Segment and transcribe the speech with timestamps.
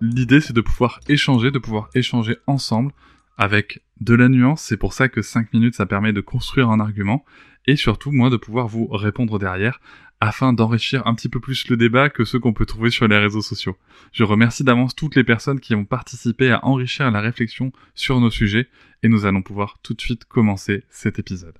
[0.00, 2.92] L'idée c'est de pouvoir échanger, de pouvoir échanger ensemble
[3.36, 6.80] avec de la nuance, c'est pour ça que 5 minutes ça permet de construire un
[6.80, 7.24] argument,
[7.66, 9.80] et surtout moi de pouvoir vous répondre derrière
[10.20, 13.18] afin d'enrichir un petit peu plus le débat que ceux qu'on peut trouver sur les
[13.18, 13.76] réseaux sociaux.
[14.12, 18.30] Je remercie d'avance toutes les personnes qui ont participé à enrichir la réflexion sur nos
[18.30, 18.68] sujets,
[19.02, 21.58] et nous allons pouvoir tout de suite commencer cet épisode.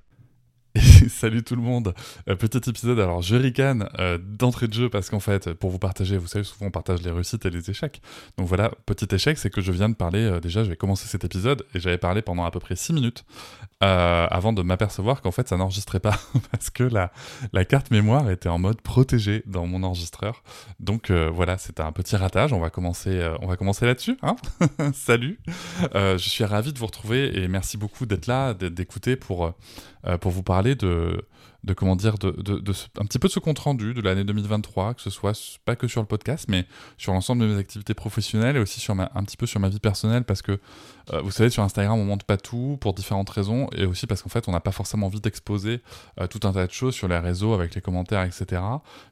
[1.09, 1.93] salut tout le monde.
[2.29, 5.79] Euh, petit épisode, alors je ricane euh, d'entrée de jeu parce qu'en fait, pour vous
[5.79, 8.01] partager, vous savez, souvent on partage les réussites et les échecs.
[8.37, 11.07] Donc voilà, petit échec, c'est que je viens de parler, euh, déjà, je vais commencer
[11.07, 13.25] cet épisode et j'avais parlé pendant à peu près 6 minutes
[13.83, 16.15] avant de m'apercevoir qu'en fait ça n'enregistrait pas
[16.51, 17.11] parce que la,
[17.51, 20.43] la carte mémoire était en mode protégé dans mon enregistreur.
[20.79, 22.53] Donc voilà, c'était un petit ratage.
[22.53, 24.19] On va commencer, on commencer là-dessus.
[24.21, 24.35] Hein
[24.93, 25.39] salut.
[25.95, 29.51] je suis ravi de vous retrouver et merci beaucoup d'être là, d'écouter pour,
[30.19, 31.25] pour vous parler de,
[31.75, 32.29] comment dire, de,
[32.99, 35.87] un petit peu de ce compte rendu de l'année 2023, que ce soit pas que
[35.87, 36.65] sur le podcast, mais
[36.97, 39.69] sur l'ensemble de mes activités professionnelles et aussi sur ma, un petit peu sur ma
[39.69, 40.59] vie personnelle, parce que
[41.13, 44.21] euh, vous savez, sur Instagram, on montre pas tout pour différentes raisons, et aussi parce
[44.21, 45.81] qu'en fait, on n'a pas forcément envie d'exposer
[46.19, 48.61] euh, tout un tas de choses sur les réseaux avec les commentaires, etc.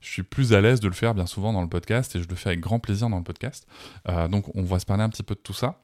[0.02, 2.28] Je suis plus à l'aise de le faire bien souvent dans le podcast, et je
[2.28, 3.68] le fais avec grand plaisir dans le podcast.
[4.08, 5.82] Euh, donc, on va se parler un petit peu de tout ça.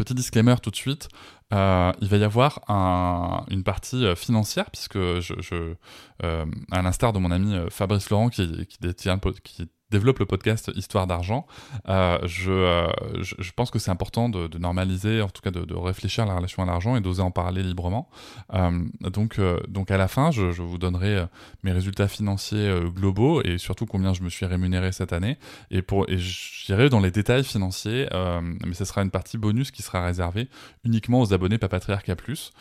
[0.00, 1.10] Petit disclaimer tout de suite,
[1.52, 2.64] euh, il va y avoir
[3.50, 5.74] une partie euh, financière, puisque je,
[6.24, 10.70] euh, à l'instar de mon ami Fabrice Laurent, qui, qui détient, qui développe le podcast
[10.74, 11.46] Histoire d'argent,
[11.88, 12.18] euh,
[12.48, 12.88] euh,
[13.20, 16.36] je, je, pense que c'est important de, normaliser, en tout cas de, réfléchir à la
[16.36, 18.08] relation à l'argent et d'oser en parler librement.
[18.54, 21.24] Euh, donc, donc à la fin, je, vous donnerai
[21.62, 25.38] mes résultats financiers globaux et surtout combien je me suis rémunéré cette année.
[25.70, 28.08] Et, pour, et j'irai dans les détails financiers,
[28.64, 30.48] mais ce sera une partie bonus qui sera réservée
[30.84, 32.52] uniquement aux abonnés Papatriarca Plus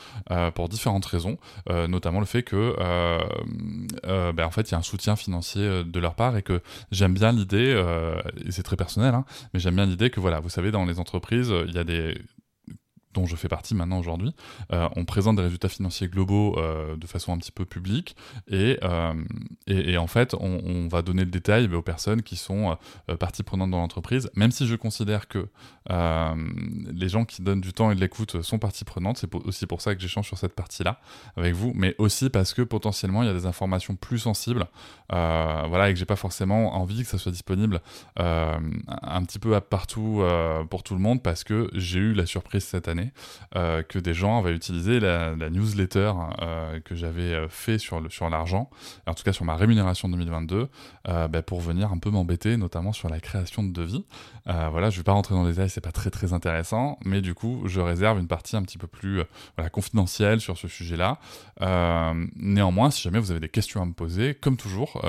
[0.56, 2.76] pour différentes raisons, notamment le fait que
[4.04, 6.62] ben, en fait il y a un soutien financier de leur part et que
[6.92, 10.40] j'aime bien l'idée, euh, et c'est très personnel, hein, mais j'aime bien l'idée que, voilà,
[10.40, 12.18] vous savez, dans les entreprises, il y a des
[13.20, 14.34] dont je fais partie maintenant aujourd'hui,
[14.72, 18.16] euh, on présente des résultats financiers globaux euh, de façon un petit peu publique.
[18.48, 19.14] Et, euh,
[19.98, 22.78] en fait on, va donner le détail aux personnes qui sont
[23.20, 25.48] partie prenante dans l'entreprise, même si je considère que
[25.90, 29.82] les gens qui donnent du temps et de l'écoute sont partie prenante, c'est aussi pour
[29.82, 31.00] ça que j'échange sur cette partie-là
[31.36, 34.68] avec vous, mais aussi parce que potentiellement il y a des informations plus sensibles,
[35.10, 37.82] voilà, et que j'ai pas forcément envie que ça soit disponible
[38.16, 40.24] un petit peu partout
[40.70, 43.09] pour tout le monde parce que j'ai eu la surprise cette année
[43.56, 48.10] euh, que des gens avaient utilisé la, newsletter euh, que j'avais euh, fait sur, le,
[48.10, 48.70] sur l'argent,
[49.08, 50.70] en tout cas sur ma rémunération 2022,
[51.06, 54.06] bah, pour venir un peu m'embêter, notamment sur la création de devis.
[54.46, 57.22] voilà, je ne vais pas rentrer dans les détails, c'est pas très très intéressant, mais
[57.22, 59.22] du coup, je réserve une partie un petit peu plus
[59.72, 61.18] confidentielle sur ce sujet-là.
[62.36, 65.02] néanmoins, si jamais vous avez des questions à me poser, comme toujours,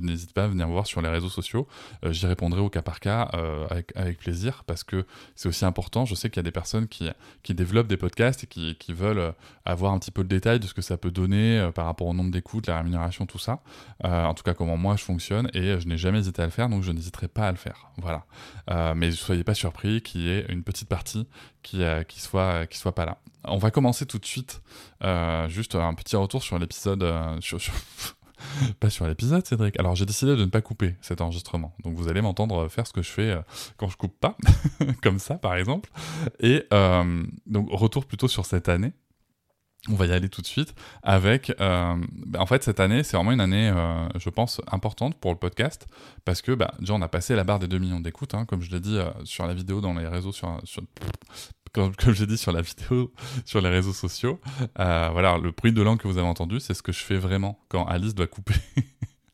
[0.00, 1.66] n'hésitez pas à venir me voir sur les réseaux sociaux.
[2.04, 3.30] J'y répondrai au cas par cas
[3.94, 6.04] avec plaisir parce que c'est aussi important.
[6.04, 7.08] Je sais qu'il y a des personnes qui,
[7.42, 9.32] qui développent des podcasts et qui, veulent euh,
[9.64, 12.06] avoir un petit peu le détail de ce que ça peut donner euh, par rapport
[12.06, 13.60] au nombre d'écoutes, la rémunération, tout ça.
[14.04, 16.50] Euh, en tout cas, comment moi je fonctionne et je n'ai jamais hésité à le
[16.50, 17.90] faire, donc je n'hésiterai pas à le faire.
[17.98, 18.24] Voilà.
[18.94, 21.26] mais ne soyez pas surpris qu'il y ait une petite partie
[21.62, 23.18] qui, qui, soit, qui soit pas là.
[23.44, 24.60] On va commencer tout de suite.
[25.48, 27.04] juste un petit retour sur l'épisode.
[28.80, 29.78] pas sur l'épisode, Cédric.
[29.78, 31.74] Alors j'ai décidé de ne pas couper cet enregistrement.
[31.84, 33.40] Donc vous allez m'entendre faire ce que je fais euh,
[33.76, 34.36] quand je coupe pas,
[35.02, 35.90] comme ça par exemple.
[36.40, 38.92] Et euh, donc retour plutôt sur cette année.
[39.88, 41.50] On va y aller tout de suite avec.
[41.60, 41.96] Euh,
[42.26, 43.72] bah, en fait, cette année, c'est vraiment une année,
[44.18, 45.86] je pense, importante pour le podcast
[46.24, 48.60] parce que bah, déjà, on a passé la barre des 2 millions d'écoutes, hein, comme
[48.60, 50.82] je l'ai dit sur la vidéo dans les réseaux, sur, sur
[51.72, 53.12] comme, j'ai dit sur la vidéo,
[53.44, 54.40] sur les réseaux sociaux,
[54.78, 57.16] euh, voilà, le bruit de langue que vous avez entendu, c'est ce que je fais
[57.16, 58.54] vraiment quand Alice doit couper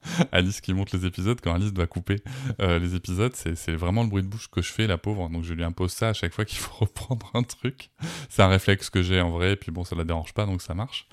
[0.33, 2.23] Alice qui monte les épisodes quand Alice doit couper
[2.61, 5.29] euh, les épisodes, c'est vraiment le bruit de bouche que je fais, la pauvre.
[5.29, 7.91] Donc je lui impose ça à chaque fois qu'il faut reprendre un truc.
[8.29, 10.63] C'est un réflexe que j'ai en vrai, et puis bon, ça la dérange pas, donc
[10.63, 11.07] ça marche.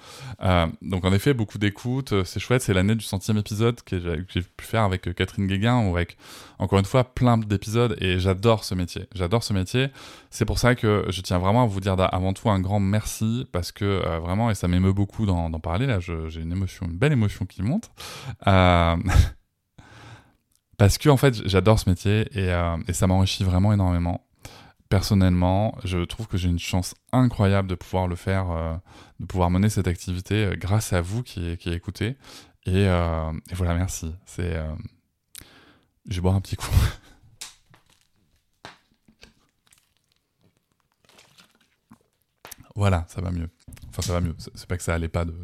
[0.44, 2.62] Euh, donc en effet, beaucoup d'écoute, c'est chouette.
[2.62, 6.18] C'est l'année du centième épisode que j'ai pu faire avec Catherine Guéguin, ou avec,
[6.60, 9.08] encore une fois, plein d'épisodes, et j'adore ce métier.
[9.14, 9.88] J'adore ce métier.
[10.34, 13.46] C'est pour ça que je tiens vraiment à vous dire avant tout un grand merci,
[13.52, 17.12] parce que vraiment, et ça m'émeut beaucoup d'en parler, là, j'ai une émotion, une belle
[17.12, 17.92] émotion qui monte.
[18.48, 18.96] Euh,
[20.78, 24.26] parce que en fait, j'adore ce métier euh, et, ça m'enrichit vraiment énormément.
[24.88, 28.74] Personnellement, je trouve que j'ai une chance incroyable de pouvoir le faire, euh,
[29.20, 32.16] de pouvoir mener cette activité grâce à vous qui, qui écoutez.
[32.66, 34.14] Et, et voilà, merci.
[34.26, 34.56] C'est,
[36.08, 36.72] je vais boire un petit coup.
[42.82, 43.48] voilà, ça va mieux.
[43.90, 44.34] Enfin, ça va mieux.
[44.40, 45.36] C'est pas que ça allait pas de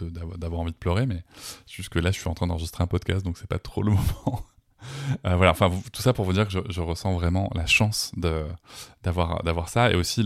[0.00, 1.24] d'avoir envie de pleurer, mais
[1.66, 3.90] juste que là, je suis en train d'enregistrer un podcast, donc c'est pas trop le
[4.24, 4.46] moment.
[5.26, 8.12] Euh, voilà, enfin, tout ça pour vous dire que je, ressens vraiment la chance
[9.02, 10.24] d'avoir ça et aussi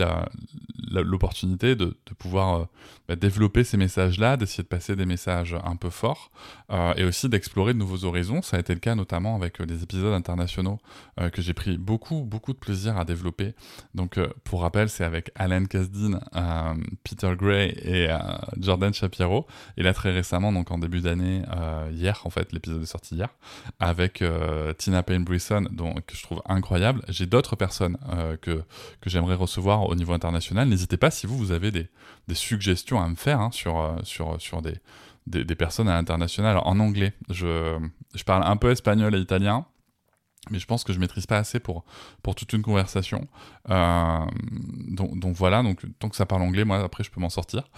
[0.90, 2.64] l'opportunité de, de, pouvoir euh,
[3.08, 6.30] bah, développer ces messages-là, d'essayer de passer des messages un peu forts
[6.70, 8.42] euh, et aussi d'explorer de nouveaux horizons.
[8.42, 10.78] Ça a été le cas notamment avec des épisodes internationaux
[11.32, 13.54] que j'ai pris beaucoup, beaucoup de plaisir à développer.
[13.94, 16.20] Donc, pour rappel, c'est avec Alan Kasdin,
[17.04, 18.08] Peter Gray et
[18.58, 19.46] Jordan Shapiro.
[19.76, 21.42] Et là, très récemment, donc en début d'année,
[21.92, 23.28] hier, en fait, l'épisode est sorti hier,
[23.78, 25.64] avec euh, Tina Payne Brisson,
[26.06, 27.02] que je trouve incroyable.
[27.08, 28.62] J'ai d'autres personnes euh, que,
[29.00, 30.68] que j'aimerais recevoir au niveau international.
[30.68, 31.88] N'hésitez pas si vous, vous avez des,
[32.28, 34.74] des suggestions à me faire hein, sur, euh, sur, sur des,
[35.26, 37.12] des, personnes à l'international en anglais.
[37.30, 37.78] Je,
[38.14, 39.66] je parle un peu espagnol et italien
[40.50, 41.84] mais je pense que je maîtrise pas assez pour,
[42.24, 43.28] pour toute une conversation.
[43.68, 47.70] donc, donc, voilà, donc tant que ça parle anglais, moi après je peux m'en sortir.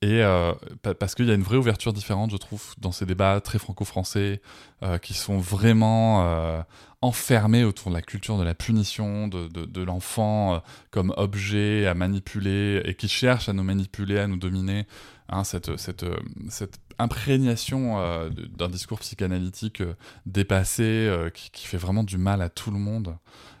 [0.00, 0.52] Et euh,
[1.00, 4.40] parce qu'il y a une vraie ouverture différente, je trouve, dans ces débats très franco-français,
[4.84, 6.62] euh, qui sont vraiment euh,
[7.02, 10.62] enfermés autour de la culture de la punition, de, de, l'enfant
[10.92, 14.86] comme objet à manipuler, et qui cherchent à nous manipuler, à nous dominer.
[15.30, 16.06] Hein, cette, cette,
[16.48, 19.82] cette imprégnation d'un discours psychanalytique
[20.26, 23.16] dépassé, qui, fait vraiment du mal à tout le monde.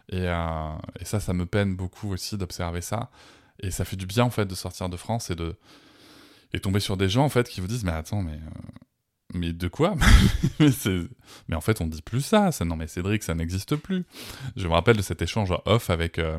[0.08, 0.26] Et
[1.02, 3.10] ça, ça me peine beaucoup aussi d'observer ça.
[3.60, 5.56] Et ça fait du bien, en fait, de sortir de France et de
[6.52, 8.60] et tomber sur des gens en fait qui vous disent mais attends mais euh,
[9.34, 9.94] mais de quoi
[10.60, 10.70] mais,
[11.48, 14.04] mais en fait on dit plus ça, ça non mais Cédric ça n'existe plus.
[14.56, 16.38] Je me rappelle de cet échange off avec euh,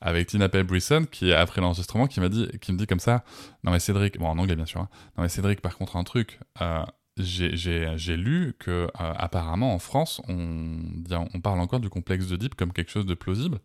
[0.00, 3.24] avec Tina Payne Brisson qui après l'enregistrement qui m'a dit qui me dit comme ça
[3.64, 6.04] non mais Cédric bon en anglais bien sûr hein, non mais Cédric par contre un
[6.04, 6.82] truc euh,
[7.18, 10.78] j'ai lu que apparemment en France on,
[11.10, 13.60] on parle encore du complexe de Deep comme quelque chose de plausible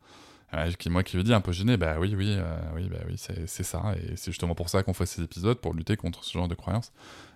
[0.78, 3.16] qui, moi qui lui dis un peu gêné, bah oui, oui, euh, oui, bah oui,
[3.18, 6.34] c'est ça, et c'est justement pour ça qu'on fait ces épisodes, pour lutter contre ce
[6.34, 6.92] genre de croyances.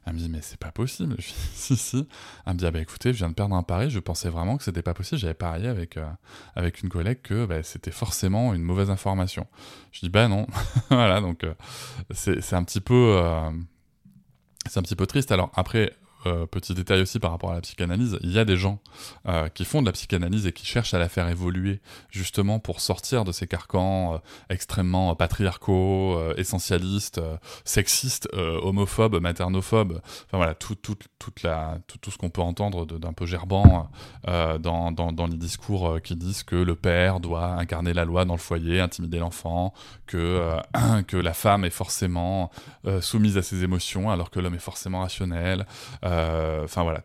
[0.06, 1.16] Elle me dit, mais c'est pas possible.
[1.19, 2.07] Je dis, si, si.
[2.45, 4.57] Elle me dit, ah bah écoutez, je viens de perdre un pari, je pensais vraiment
[4.57, 5.19] que c'était pas possible.
[5.19, 6.07] J'avais parié avec, euh,
[6.56, 9.45] avec une collègue que bah, c'était forcément une mauvaise information.
[9.92, 10.48] Je dis, bah non.
[10.89, 11.54] voilà, donc euh,
[12.12, 13.21] c'est un petit peu.
[14.68, 15.31] c'est un petit peu triste.
[15.31, 15.94] Alors après,
[16.25, 18.80] euh, petit détail aussi par rapport à la psychanalyse, il y a des gens
[19.27, 21.80] euh, qui font de la psychanalyse et qui cherchent à la faire évoluer
[22.10, 24.18] justement pour sortir de ces carcans euh,
[24.50, 27.21] extrêmement patriarcaux, essentialistes,
[27.63, 32.86] sexistes, homophobes, maternophobes, enfin voilà, tout, tout, toute la, tout, tout ce qu'on peut entendre
[32.86, 33.89] d'un peu gerbant
[34.25, 38.33] dans, dans, dans, les discours qui disent que le père doit incarner la loi dans
[38.33, 39.74] le foyer, intimider l'enfant,
[40.06, 40.57] que,
[41.07, 42.52] que la femme est forcément
[43.02, 45.66] soumise à ses émotions alors que l'homme est forcément rationnel.
[46.09, 47.01] Euh, enfin voilà,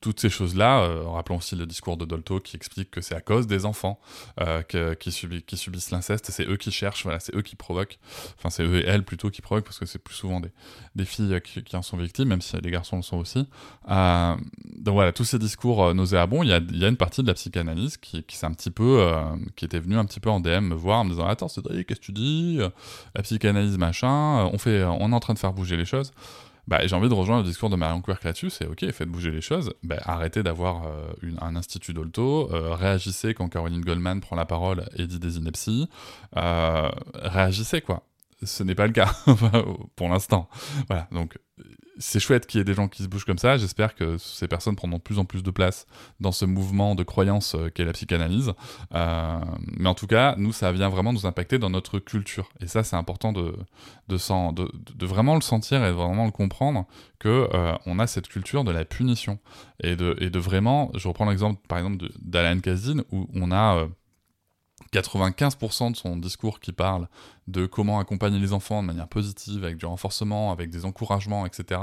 [0.00, 0.82] toutes ces choses-là.
[0.82, 3.98] Euh, rappelons aussi le discours de Dolto qui explique que c'est à cause des enfants
[4.40, 4.62] euh,
[4.94, 7.98] qui, subissent l'inceste, c'est eux qui cherchent, voilà, c'est eux qui provoquent.
[8.38, 11.40] Enfin, c'est eux et elles plutôt qui provoquent parce que c'est plus souvent des, filles
[11.42, 13.48] qui, en sont victimes, même si les garçons le sont aussi.
[13.88, 17.34] donc voilà, tous ces discours nauséabonds, il y a, y a, une partie de la
[17.34, 19.04] psychanalyse qui, qui un petit peu,
[19.56, 21.88] qui était venue un petit peu en DM me voir en me disant attends Cédric,
[21.88, 22.60] qu'est-ce que tu dis?
[23.14, 26.12] La psychanalyse machin, on fait, on est en train de faire bouger les choses
[26.68, 29.30] bah, j'ai envie de rejoindre le discours de Marion Quirk là-dessus, c'est ok, faites bouger
[29.30, 34.36] les choses, bah, arrêtez d'avoir euh, un institut d'Olto, euh, réagissez quand Caroline Goldman prend
[34.36, 35.88] la parole et dit des inepties,
[36.36, 38.02] euh, réagissez quoi.
[38.44, 39.10] Ce n'est pas le cas,
[39.96, 40.48] pour l'instant.
[40.88, 41.38] Voilà, donc
[41.98, 43.56] c'est chouette qu'il y ait des gens qui se bougent comme ça.
[43.56, 45.86] J'espère que ces personnes prendront de plus en plus de place
[46.20, 48.52] dans ce mouvement de croyance euh, qu'est la psychanalyse.
[48.94, 49.40] Euh,
[49.76, 52.48] mais en tout cas, nous, ça vient vraiment nous impacter dans notre culture.
[52.60, 53.54] Et ça, c'est important de,
[54.08, 56.86] de, vraiment le sentir et de vraiment le comprendre
[57.18, 59.38] que euh, on a cette culture de la punition.
[59.82, 63.86] Et de, et de vraiment, je reprends l'exemple par exemple d'Alan Kazin où on a
[64.92, 67.08] 95% de son discours qui parle
[67.46, 71.80] de comment accompagner les enfants de manière positive, avec du renforcement, avec des encouragements, etc.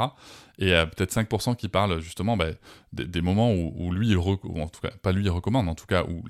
[0.59, 2.49] Et peut-être 5% qui parle justement bah,
[2.93, 5.87] des, moments où, lui, il ou en tout cas, pas lui, il recommande, en tout
[5.87, 6.23] cas, où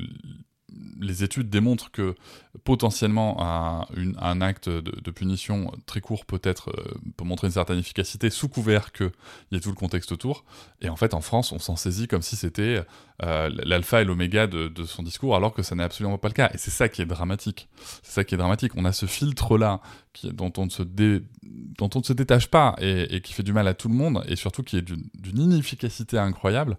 [1.00, 2.16] les études démontrent que
[2.64, 8.30] potentiellement un, acte de, punition très court peut être euh, peut montrer une certaine efficacité
[8.30, 9.12] sous couvert qu'il
[9.52, 10.46] y ait tout le contexte autour.
[10.82, 12.84] Et en fait, en France, on s'en saisit comme si c'était
[13.24, 16.50] euh, l'alpha et l'oméga de, son discours, alors que ça n'est absolument pas le cas.
[16.54, 17.70] Et c'est ça qui est dramatique.
[18.04, 18.74] C'est ça qui est dramatique.
[18.76, 19.80] On a ce filtre-là
[20.24, 23.68] dont, on ne se dont on ne se détache pas et, qui fait du mal
[23.68, 26.78] à tout le monde, et surtout qui est d'une inefficacité incroyable.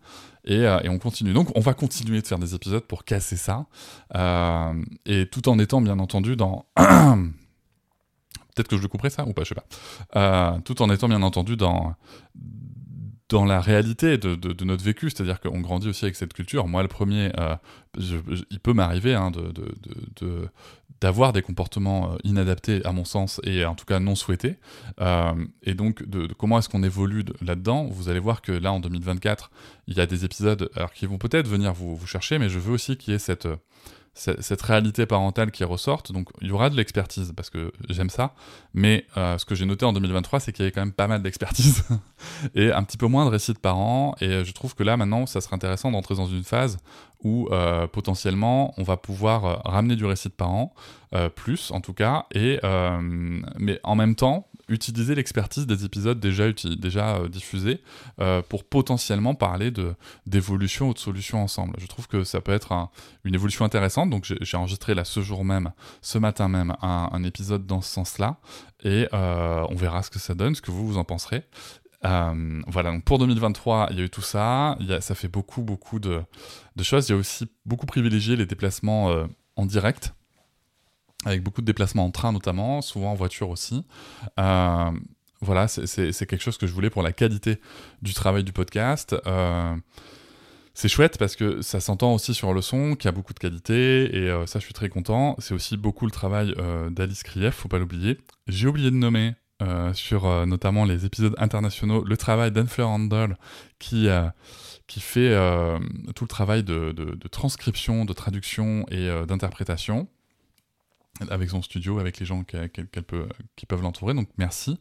[0.48, 1.32] Euh, et, on continue.
[1.32, 3.66] Donc, on va continuer de faire des épisodes pour casser ça.
[5.04, 6.66] et tout en étant bien entendu dans...
[8.56, 9.66] Peut-être que je le couperai ça ou pas, je sais pas.
[10.16, 11.94] Euh, tout en étant bien entendu dans
[13.28, 16.68] dans la réalité de, notre vécu, c'est-à-dire qu'on grandit aussi avec cette culture.
[16.68, 17.56] Moi, le premier, euh,
[18.50, 20.48] il peut m'arriver hein, de,
[21.00, 24.56] d'avoir des comportements euh, inadaptés à mon sens et en tout cas non souhaités.
[25.62, 26.04] et donc,
[26.38, 29.50] comment est-ce qu'on évolue là-dedans Vous allez voir que là, en 2024,
[29.88, 32.96] il y a des épisodes qui vont peut-être venir vous chercher, mais je veux aussi
[32.96, 33.48] qu'il y ait cette
[34.16, 36.10] cette réalité parentale qui ressorte.
[36.10, 38.34] Donc il y aura de l'expertise parce que j'aime ça.
[38.72, 41.06] Mais euh, ce que j'ai noté en 2023, c'est qu'il y avait quand même pas
[41.06, 41.84] mal d'expertise
[42.54, 44.14] et un petit peu moins de récits de parents.
[44.20, 46.78] Et je trouve que là maintenant, ça serait intéressant d'entrer dans une phase
[47.22, 50.74] où euh, potentiellement on va pouvoir euh, ramener du récit de parents,
[51.34, 52.60] plus en tout cas, et
[53.58, 57.82] mais en même temps utiliser l'expertise des épisodes déjà, déjà euh, diffusés
[58.20, 59.72] euh, pour potentiellement parler
[60.26, 61.74] d'évolution ou de solutions ensemble.
[61.78, 62.88] Je trouve que ça peut être
[63.24, 64.10] une évolution intéressante.
[64.10, 68.38] Donc j'ai enregistré là ce jour même, ce matin même, un, épisode dans ce sens-là.
[68.82, 71.44] Et euh, on verra ce que ça donne, ce que vous, vous en penserez.
[72.02, 74.76] voilà, donc pour 2023, il y a eu tout ça.
[75.00, 76.22] Ça fait beaucoup, beaucoup de,
[76.82, 77.08] choses.
[77.08, 80.15] Il y a aussi beaucoup privilégié les déplacements en direct
[81.26, 83.84] avec beaucoup de déplacements en train notamment, souvent en voiture aussi.
[84.38, 84.90] Euh,
[85.40, 87.60] voilà, c'est quelque chose que je voulais pour la qualité
[88.00, 89.14] du travail du podcast.
[89.26, 89.74] Euh,
[90.72, 93.38] c'est chouette parce que ça s'entend aussi sur le son, qu'il y a beaucoup de
[93.38, 95.34] qualité, et euh, ça je suis très content.
[95.38, 96.54] C'est aussi beaucoup le travail
[96.90, 98.18] d'Alice Krief, faut pas l'oublier.
[98.46, 99.34] J'ai oublié de nommer
[99.94, 103.36] sur notamment les épisodes internationaux le travail d'Anne-Fleur Handel
[103.78, 104.08] qui,
[104.86, 105.34] qui fait
[106.14, 110.08] tout le travail de, transcription, de traduction et d'interprétation
[111.30, 114.14] avec son studio, avec les gens qu'elle peut, qui peuvent l'entourer.
[114.14, 114.78] Donc merci.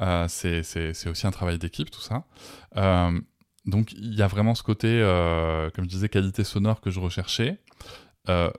[0.00, 2.24] Euh, c'est aussi un travail d'équipe, tout ça.
[2.76, 3.18] Euh,
[3.64, 7.00] donc il y a vraiment ce côté, euh, comme je disais, qualité sonore que je
[7.00, 7.58] recherchais.
[8.26, 8.52] ça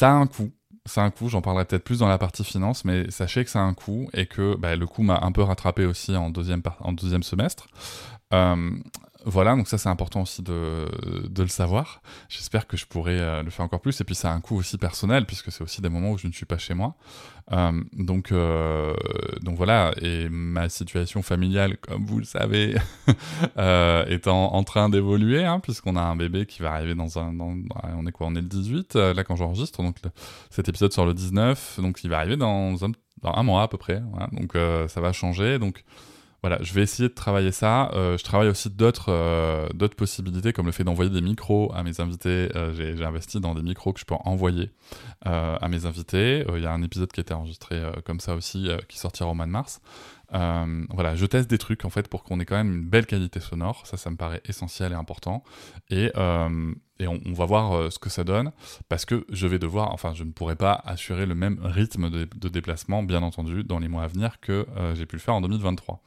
[0.00, 0.52] a un coût.
[0.84, 3.50] Ça a un coût, j'en parlerai peut-être plus dans la partie finance, mais sachez que
[3.50, 6.30] ça a un coût et que bah, le coût m'a un peu rattrapé aussi en
[6.30, 7.68] deuxième, en deuxième semestre.
[9.24, 10.88] Voilà, donc ça c'est important aussi de,
[11.36, 12.02] le savoir.
[12.28, 14.00] J'espère que je pourrai euh, le faire encore plus.
[14.00, 16.26] Et puis ça a un coût aussi personnel, puisque c'est aussi des moments où je
[16.26, 16.94] ne suis pas chez moi.
[17.52, 18.94] Euh, donc, euh,
[19.42, 22.76] donc voilà, et ma situation familiale, comme vous le savez,
[23.56, 27.38] est en, train d'évoluer, hein, puisqu'on a un bébé qui va arriver dans un...
[27.38, 29.96] on est quoi On est le 18, là quand j'enregistre, donc
[30.50, 34.02] cet épisode sort le 19, donc il va arriver dans un mois à peu près.
[34.32, 34.56] donc
[34.88, 35.58] ça va changer.
[35.58, 35.84] Donc
[36.42, 37.92] voilà, je vais essayer de travailler ça.
[37.92, 41.84] Euh, je travaille aussi d'autres euh, d'autres possibilités, comme le fait d'envoyer des micros à
[41.84, 42.48] mes invités.
[42.56, 44.70] Euh, j'ai investi dans des micros que je peux envoyer
[45.24, 46.44] à mes invités.
[46.52, 49.34] Il y a un épisode qui a été enregistré comme ça aussi, qui sortira au
[49.34, 49.80] mois de mars.
[50.34, 53.06] Euh, voilà, je teste des trucs en fait pour qu'on ait quand même une belle
[53.06, 53.86] qualité sonore.
[53.86, 55.42] Ça, ça me paraît essentiel et important.
[55.90, 58.52] Et, euh, et on, va voir euh, ce que ça donne
[58.88, 62.48] parce que je vais devoir, enfin, je ne pourrai pas assurer le même rythme de,
[62.48, 66.02] déplacement, bien entendu, dans les mois à venir que j'ai pu le faire en 2023.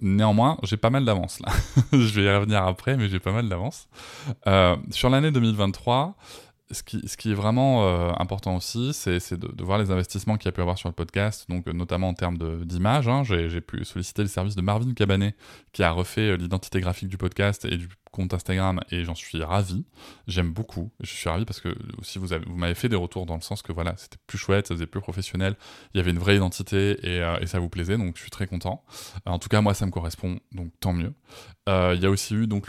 [0.00, 1.52] néanmoins, j'ai pas mal d'avance là.
[1.92, 3.88] je vais y revenir après, mais j'ai pas mal d'avance.
[4.90, 6.16] sur l'année 2023,
[6.70, 10.46] ce qui, ce qui, est vraiment euh, important aussi, c'est de, voir les investissements qu'il
[10.46, 13.08] y a pu avoir sur le podcast, donc euh, notamment en termes d'image.
[13.08, 13.24] Hein.
[13.24, 15.34] J'ai pu solliciter le service de Marvin Cabanet,
[15.72, 19.42] qui a refait euh, l'identité graphique du podcast et du compte Instagram et j'en suis
[19.42, 19.84] ravi.
[20.26, 20.90] J'aime beaucoup.
[21.00, 23.72] Je suis ravi parce que aussi vous, m'avez fait des retours dans le sens que
[23.72, 25.56] voilà, c'était plus chouette, ça faisait plus professionnel,
[25.94, 28.46] il y avait une vraie identité et, euh, ça vous plaisait, donc je suis très
[28.46, 28.84] content.
[29.26, 31.12] en tout cas, moi, ça me correspond, donc tant mieux.
[31.68, 32.68] Euh, il y a aussi eu donc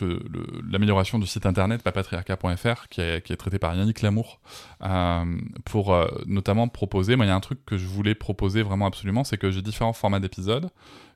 [0.70, 4.42] l'amélioration du site internet papatriarca.fr qui, qui, est traité par Yannick Lamour
[4.84, 5.26] euh,
[5.66, 5.96] pour
[6.26, 7.16] notamment proposer.
[7.16, 9.62] Moi, il y a un truc que je voulais proposer vraiment absolument, c'est que j'ai
[9.62, 10.70] différents formats d'épisodes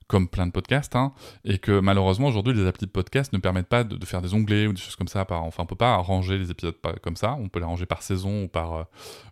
[0.08, 3.68] comme plein de podcasts, hein, et que malheureusement aujourd'hui les applis de podcast ne permettent
[3.68, 5.26] pas de, faire des onglets ou des choses comme ça.
[5.30, 7.36] Enfin, on peut pas ranger les épisodes comme ça.
[7.40, 8.84] On peut les ranger par saison ou par, euh,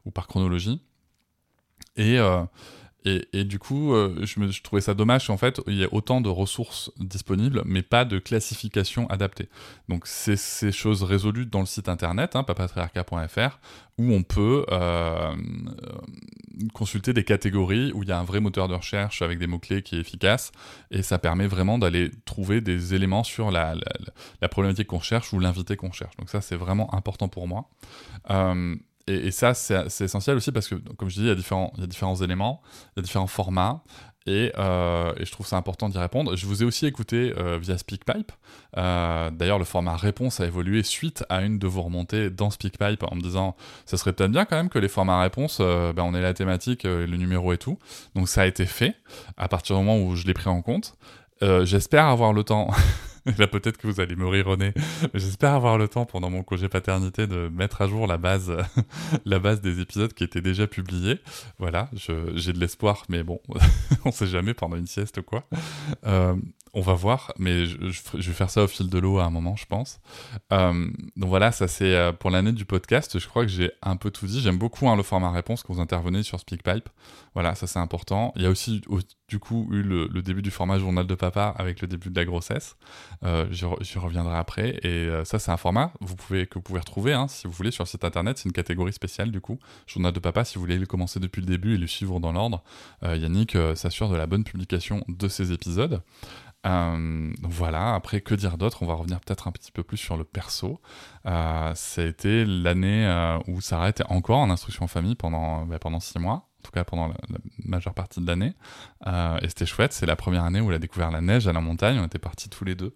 [0.06, 0.82] ou par chronologie.
[1.96, 2.44] Et, euh,
[3.06, 6.30] Et, du coup, euh, je, trouvais ça dommage qu'en fait, il y ait autant de
[6.30, 9.50] ressources disponibles, mais pas de classification adaptée.
[9.90, 13.60] Donc, c'est ces choses résolues dans le site internet, hein, papatriarca.fr,
[13.98, 15.36] où on peut euh,
[16.74, 19.82] consulter des catégories, où il y a un vrai moteur de recherche avec des mots-clés
[19.82, 20.54] qui est efficace,
[20.90, 23.76] et ça permet vraiment d'aller trouver des éléments sur la,
[24.42, 26.16] la, problématique qu'on cherche ou l'invité qu'on cherche.
[26.18, 27.70] Donc ça, c'est vraiment important pour moi.
[28.30, 28.76] Euh,
[29.08, 32.62] et, ça, c'est essentiel aussi parce que, comme je dis, il y a différents, éléments,
[32.96, 33.84] il y a différents formats.
[34.26, 36.38] Et, euh, et, je trouve ça important d'y répondre.
[36.38, 38.32] Je vous ai aussi écouté euh, via SpeakPipe.
[38.78, 43.04] Euh, D'ailleurs, le format réponse a évolué suite à une de vos remontées dans SpeakPipe
[43.04, 46.16] en me disant ça serait peut-être bien quand même que les formats réponse, ben, on
[46.16, 47.78] ait la thématique, le numéro et tout.
[48.16, 48.96] Donc ça a été fait
[49.36, 50.96] à partir du moment où je l'ai pris en compte.
[51.42, 52.70] J'espère avoir le temps
[53.38, 54.56] Là, peut-être que vous allez me rire
[55.14, 58.52] J'espère avoir le temps pendant mon congé paternité de mettre à jour la base,
[59.26, 61.20] la base des épisodes qui étaient déjà publiés.
[61.58, 63.40] Voilà, j'ai de l'espoir, mais bon,
[64.06, 65.46] on sait jamais pendant une sieste ou quoi.
[66.06, 66.36] Euh,
[66.76, 69.56] on va voir, mais je, vais faire ça au fil de l'eau à un moment,
[69.56, 70.00] je pense.
[70.52, 73.20] Euh, donc voilà, ça c'est euh, pour l'année du podcast.
[73.20, 74.42] Je crois que j'ai un peu tout dit.
[74.42, 76.90] J'aime beaucoup hein, le format réponse quand vous intervenez sur SpeakPipe.
[77.36, 78.34] Voilà, ça c'est important.
[78.36, 78.82] Il y a aussi
[79.28, 82.26] du coup eu le, début du format journal de papa avec le début de la
[82.26, 82.76] grossesse.
[83.24, 84.80] Euh, J'y reviendrai après.
[84.82, 86.16] Et euh, ça c'est un format que vous
[86.62, 88.40] pouvez retrouver hein, si vous voulez sur le site internet.
[88.40, 89.60] C'est une catégorie spéciale du coup.
[89.86, 92.32] Journal de papa, si vous voulez le commencer depuis le début et le suivre dans
[92.32, 92.64] l'ordre.
[93.04, 96.02] Yannick s'assure de la bonne publication de ces épisodes.
[96.66, 98.84] Euh, voilà, après, que dire d'autre?
[98.84, 100.80] On va revenir peut-être un petit peu plus sur le perso.
[101.26, 105.66] Euh, ça a été l'année euh, où Sarah était encore en instruction en famille pendant,
[105.66, 107.16] bah, pendant six mois, en tout cas pendant la,
[107.66, 108.54] majeure partie de l'année.
[109.06, 111.62] et c'était chouette, c'est la première année où elle a découvert la neige à la
[111.62, 112.00] montagne.
[112.00, 112.96] On était partis tous les deux,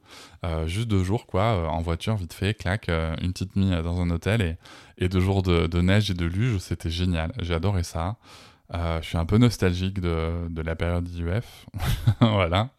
[0.65, 4.57] juste deux jours, quoi, en voiture, vite fait, clac, une petite nuit dans un hôtel
[4.97, 7.33] et, deux jours de neige et de luge, c'était génial.
[7.39, 8.17] J'ai adoré ça.
[8.74, 11.65] Euh, je suis un peu nostalgique de, la période IUF.
[12.21, 12.69] voilà.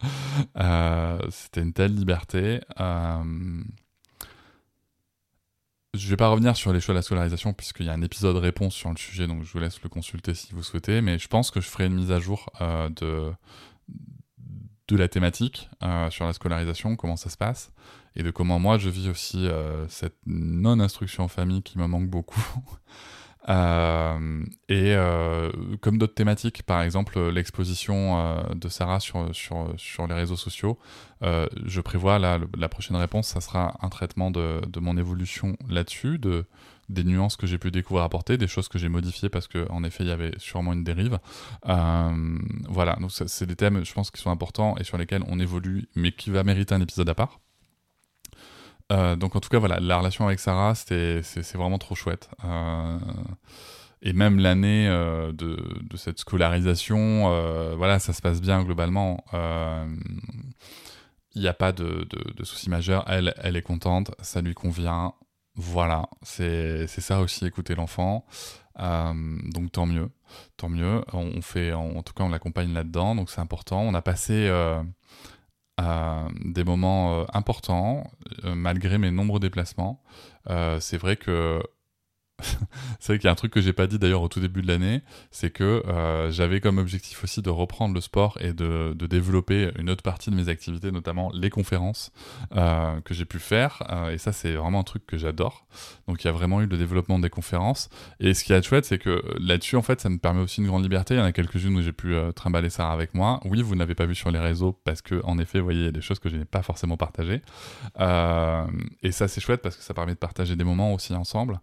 [0.57, 2.61] Euh, c'était une telle liberté.
[2.79, 3.63] Euh...
[5.95, 8.35] Je vais pas revenir sur les choix de la scolarisation puisqu'il y a un épisode
[8.35, 11.01] réponse sur le sujet, donc je vous laisse le consulter si vous souhaitez.
[11.01, 13.31] Mais je pense que je ferai une mise à jour de,
[14.87, 15.67] de la thématique
[16.11, 17.71] sur la scolarisation, comment ça se passe,
[18.15, 19.49] et de comment moi je vis aussi
[19.87, 22.45] cette non-instruction en famille qui me manque beaucoup.
[23.49, 25.51] Euh, et euh,
[25.81, 30.77] comme d'autres thématiques, par exemple l'exposition euh, de Sarah sur, sur, sur les réseaux sociaux,
[31.21, 36.17] je prévois la, la prochaine réponse, ça sera un traitement de, de mon évolution là-dessus,
[36.17, 36.45] de,
[36.87, 40.05] des nuances que j'ai pu découvrir apporter, des choses que j'ai modifiées parce qu'en effet
[40.05, 41.19] il y avait sûrement une dérive.
[41.65, 45.89] voilà, donc c'est des thèmes je pense qui sont importants et sur lesquels on évolue,
[45.95, 47.39] mais qui va mériter un épisode à part.
[48.91, 52.29] Euh, donc en tout cas, voilà, la relation avec Sarah, c'est vraiment trop chouette.
[52.43, 52.97] Euh,
[54.01, 59.23] et même l'année euh, de, de, cette scolarisation, voilà, ça se passe bien globalement.
[61.35, 63.05] Il n'y a pas de, de, de soucis majeurs.
[63.07, 65.13] Elle, elle est contente, ça lui convient.
[65.55, 68.25] Voilà, c'est ça aussi, écouter l'enfant.
[68.77, 70.09] donc tant mieux,
[70.57, 71.01] tant mieux.
[71.13, 73.81] On fait, en tout cas, on l'accompagne là-dedans, donc c'est important.
[73.81, 74.49] On a passé
[76.43, 78.03] des moments euh, importants,
[78.45, 80.01] euh, malgré mes nombreux déplacements.
[80.49, 81.61] Euh, c'est vrai que
[82.99, 84.61] c'est vrai qu'il y a un truc que j'ai pas dit d'ailleurs au tout début
[84.61, 88.93] de l'année, c'est que euh, j'avais comme objectif aussi de reprendre le sport et de,
[88.93, 92.11] de, développer une autre partie de mes activités, notamment les conférences
[92.55, 93.83] euh, que j'ai pu faire.
[93.89, 95.65] Euh, et ça, c'est vraiment un truc que j'adore.
[96.07, 97.89] Donc il y a vraiment eu le développement des conférences.
[98.19, 100.67] Et ce qui est chouette, c'est que là-dessus, en fait, ça me permet aussi une
[100.67, 101.15] grande liberté.
[101.15, 103.39] Il y en a quelques-unes où j'ai pu trimballer ça avec moi.
[103.45, 105.85] Oui, vous n'avez pas vu sur les réseaux parce que, en effet, vous voyez, il
[105.85, 107.41] y a des choses que je n'ai pas forcément partagées.
[107.99, 111.59] et ça, c'est chouette parce que ça permet de partager des moments aussi ensemble.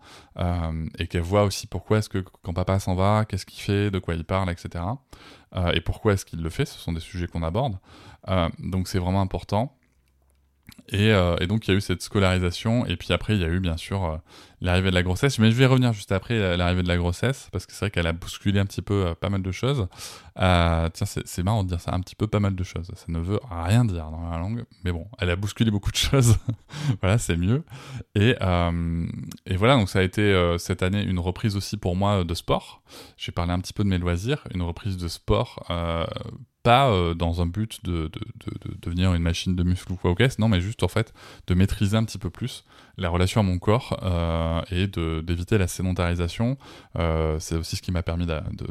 [0.98, 3.98] Et qu'elle voit aussi pourquoi est-ce que quand papa s'en va, qu'est-ce qu'il fait, de
[3.98, 4.85] quoi il parle, etc.
[5.55, 7.79] Euh, et pourquoi est-ce qu'il le fait, ce sont des sujets qu'on aborde.
[8.29, 9.76] Euh, donc c'est vraiment important.
[10.88, 13.48] Et, et, donc il y a eu cette scolarisation, et puis après il y a
[13.48, 14.20] eu bien sûr
[14.61, 15.38] l'arrivée de la grossesse.
[15.38, 17.90] Mais je vais revenir juste après euh, l'arrivée de la grossesse, parce que c'est vrai
[17.90, 19.88] qu'elle a bousculé un petit peu euh, pas mal de choses.
[20.38, 22.90] Euh, tiens, c'est marrant de dire ça, un petit peu pas mal de choses.
[22.95, 25.97] Ça ne veut rien dire dans la langue, mais bon, elle a bousculé beaucoup de
[25.97, 26.37] choses.
[27.01, 27.64] voilà, c'est mieux.
[28.14, 28.35] Et,
[29.47, 32.83] et, voilà, donc ça a été cette année une reprise aussi pour moi de sport.
[33.16, 35.64] J'ai parlé un petit peu de mes loisirs, une reprise de sport
[36.62, 40.11] pas dans un but de, de, de, de, devenir une machine de muscle ou quoi
[40.11, 41.14] au caisse, non, mais juste en fait
[41.47, 42.64] de maîtriser un petit peu plus
[42.96, 44.87] la relation à mon corps euh, et
[45.22, 46.56] d'éviter la sédentarisation.
[46.96, 48.26] Euh, c'est aussi ce qui m'a permis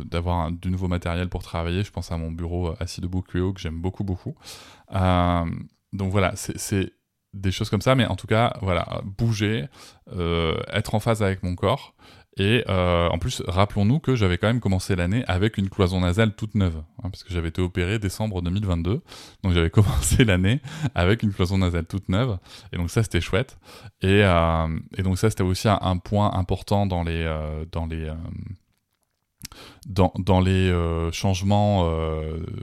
[0.05, 1.83] d'avoir du nouveau matériel pour travailler.
[1.83, 4.35] Je pense à mon bureau assis debout QO que j'aime beaucoup, beaucoup.
[4.93, 5.45] Euh,
[5.93, 6.91] donc voilà, c'est
[7.33, 9.67] des choses comme ça, mais en tout cas, voilà, bouger,
[10.71, 11.93] être en phase avec mon corps
[12.37, 16.35] Et euh, en plus, rappelons-nous que j'avais quand même commencé l'année avec une cloison nasale
[16.35, 19.01] toute neuve, hein, parce que j'avais été opéré décembre 2022.
[19.43, 20.59] Donc j'avais commencé l'année
[20.95, 22.37] avec une cloison nasale toute neuve.
[22.73, 23.57] Et donc ça, c'était chouette.
[24.01, 24.67] Et, euh,
[24.99, 27.25] donc ça, c'était aussi un, point important dans les...
[31.11, 31.89] Changements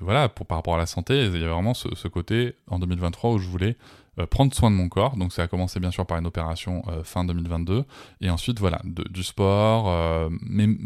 [0.01, 3.39] voilà par rapport à la santé il y avait vraiment ce, côté en 2023 où
[3.39, 3.77] je voulais
[4.19, 5.17] euh, prendre soin de mon corps.
[5.17, 7.85] Donc ça a commencé bien sûr par une opération euh, fin 2022.
[8.21, 9.89] Et ensuite, voilà, du sport.
[9.89, 10.29] Euh,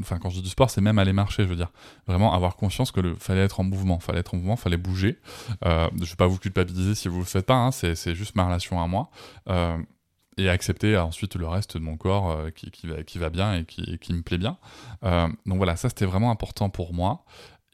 [0.00, 1.72] enfin, quand je dis du sport, c'est même aller marcher, je veux dire.
[2.06, 5.18] Vraiment avoir conscience que le fallait être en mouvement, fallait être en mouvement, fallait bouger.
[5.64, 8.44] je ne vais pas vous culpabiliser si vous le faites pas, hein, c'est juste ma
[8.46, 9.10] relation à moi.
[10.38, 14.38] et accepter ensuite le reste de mon corps qui, va, bien et qui, me plaît
[14.38, 14.56] bien.
[15.02, 17.24] donc voilà, ça c'était vraiment important pour moi.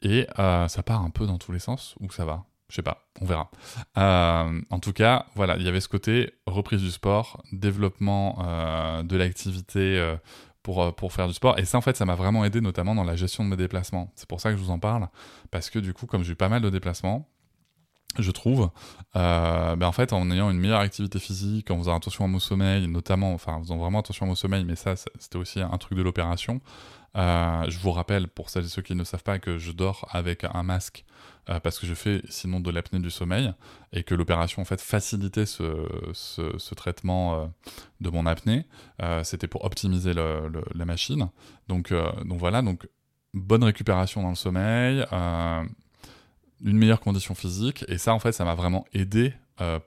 [0.01, 2.45] Et ça part un peu dans tous les sens, ou ça va?
[2.73, 3.51] Je sais pas, on verra.
[3.99, 9.03] Euh, en tout cas, voilà, il y avait ce côté reprise du sport, développement euh,
[9.03, 10.15] de l'activité euh,
[10.63, 11.59] pour, faire du sport.
[11.59, 14.11] Et ça, en fait, ça m'a vraiment aidé, notamment dans la gestion de mes déplacements.
[14.15, 15.07] C'est pour ça que je vous en parle,
[15.51, 17.29] parce que du coup, comme j'ai eu pas mal de déplacements,
[18.17, 18.71] je trouve,
[19.13, 22.87] ben en fait, en ayant une meilleure activité physique, en faisant attention à mon sommeil,
[22.87, 25.95] notamment, enfin, en faisant vraiment attention à mon sommeil, mais ça, c'était aussi un truc
[25.95, 26.59] de l'opération.
[27.15, 30.43] je vous rappelle, pour celles et ceux qui ne savent pas, que je dors avec
[30.43, 31.05] un masque
[31.49, 33.53] euh, parce que je fais sinon de l'apnée du sommeil
[33.91, 37.45] et que l'opération en fait facilitait ce, traitement euh,
[38.01, 38.65] de mon apnée.
[39.01, 41.29] Euh, c'était pour optimiser la machine.
[41.67, 42.87] Donc, donc voilà, donc
[43.33, 45.05] bonne récupération dans le sommeil,
[46.61, 49.33] une meilleure condition physique et ça en fait ça m'a vraiment aidé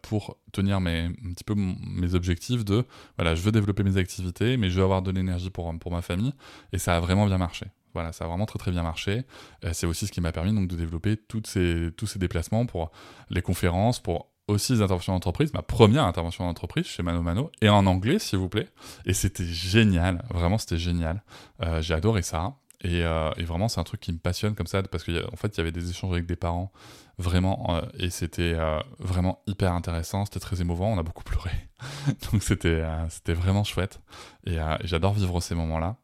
[0.03, 2.85] pour tenir mes, un petit peu mes objectifs de
[3.17, 6.03] voilà je veux développer mes activités mais je veux avoir de l'énergie pour, pour ma
[6.03, 6.33] famille
[6.73, 7.67] et ça a vraiment bien marché
[7.97, 9.25] voilà, ça a vraiment très très bien marché.
[9.65, 12.67] Euh, c'est aussi ce qui m'a permis donc de développer toutes ces, tous ces déplacements
[12.67, 12.91] pour
[13.31, 17.71] les conférences, pour aussi les interventions d'entreprise, ma première intervention d'entreprise chez Mano Mano, et
[17.71, 18.69] en anglais s'il vous plaît.
[19.07, 21.23] Et c'était génial, vraiment c'était génial.
[21.63, 22.57] Euh, j'ai adoré ça.
[22.85, 25.57] Euh, et, vraiment, c'est un truc qui me passionne comme ça, parce qu'en fait, il
[25.57, 26.71] y avait des échanges avec des parents,
[27.17, 28.55] vraiment, et c'était
[28.99, 31.51] vraiment hyper intéressant, c'était très émouvant, on a beaucoup pleuré.
[32.31, 34.03] Donc c'était c'était vraiment chouette,
[34.45, 35.97] et j'adore vivre ces moments-là.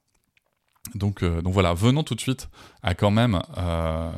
[0.95, 2.49] Donc, euh, donc voilà, venons tout de suite
[2.83, 4.11] à quand même euh,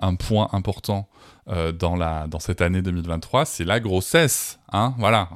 [0.00, 1.08] un point important
[1.48, 4.58] euh, dans, la, dans cette année 2023, c'est la grossesse.
[4.72, 5.28] Hein voilà.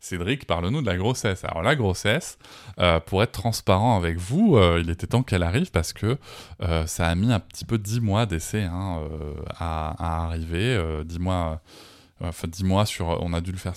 [0.00, 1.44] Cédric, parle-nous de la grossesse.
[1.44, 2.36] Alors la grossesse,
[3.06, 6.18] pour être transparent avec vous, il était temps qu'elle arrive parce que
[6.86, 9.00] ça a mis un petit peu dix mois d'essai hein,
[9.56, 11.60] à, à, arriver, dix mois
[12.22, 13.74] Enfin, dis-moi, sur, on a dû le faire,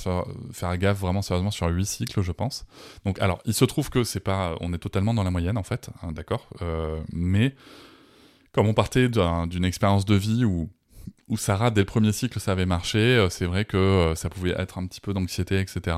[0.52, 2.66] faire gaffe vraiment sérieusement sur 8 cycles, je pense.
[3.06, 5.64] Donc, alors, il se trouve que c'est pas, on est totalement dans la moyenne, en
[5.64, 7.56] fait, hein, d'accord euh, Mais,
[8.52, 10.70] comme on partait d'une expérience de vie où,
[11.28, 14.30] où Sarah, dès le premier cycle, ça avait marché, euh, c'est vrai que euh, ça
[14.30, 15.98] pouvait être un petit peu d'anxiété, etc.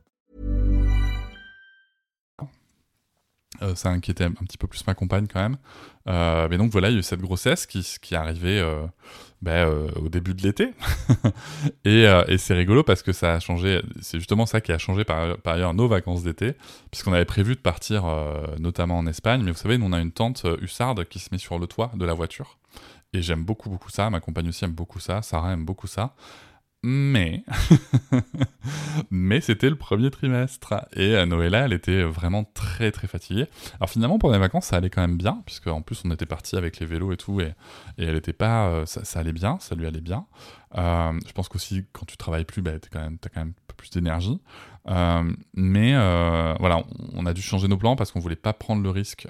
[3.61, 5.57] Euh, ça inquiétait un petit peu plus ma compagne quand même.
[6.07, 8.59] Euh, mais donc voilà, il y a eu cette grossesse qui, qui est arrivée.
[8.59, 8.85] Euh,
[9.43, 10.71] ben, euh, au début de l'été.
[11.83, 15.03] et, et c'est rigolo parce que ça a changé, c'est justement ça qui a changé
[15.03, 16.53] par, par ailleurs nos vacances d'été,
[16.91, 18.03] puisqu'on avait prévu de partir
[18.59, 21.39] notamment en Espagne, mais vous savez, nous on a une tente hussarde qui se met
[21.39, 22.59] sur le toit de la voiture.
[23.13, 26.13] Et j'aime beaucoup, beaucoup ça, ma compagne aussi aime beaucoup ça, Sarah aime beaucoup ça.
[26.83, 27.43] Mais,
[29.11, 33.45] mais c'était le premier trimestre et euh, Noëlla, elle était vraiment très très fatiguée.
[33.79, 36.25] Alors finalement pendant les vacances, ça allait quand même bien, puisque en plus on était
[36.25, 37.53] parti avec les vélos et tout, et,
[37.99, 40.25] et elle était pas, euh, ça, allait bien, ça lui allait bien.
[40.75, 43.49] Euh, je pense qu'aussi quand tu travailles plus, bah, t'as quand même, as quand même
[43.49, 44.41] un peu plus d'énergie.
[45.53, 45.93] mais
[46.59, 49.27] voilà, on, a dû changer nos plans parce qu'on voulait pas prendre le risque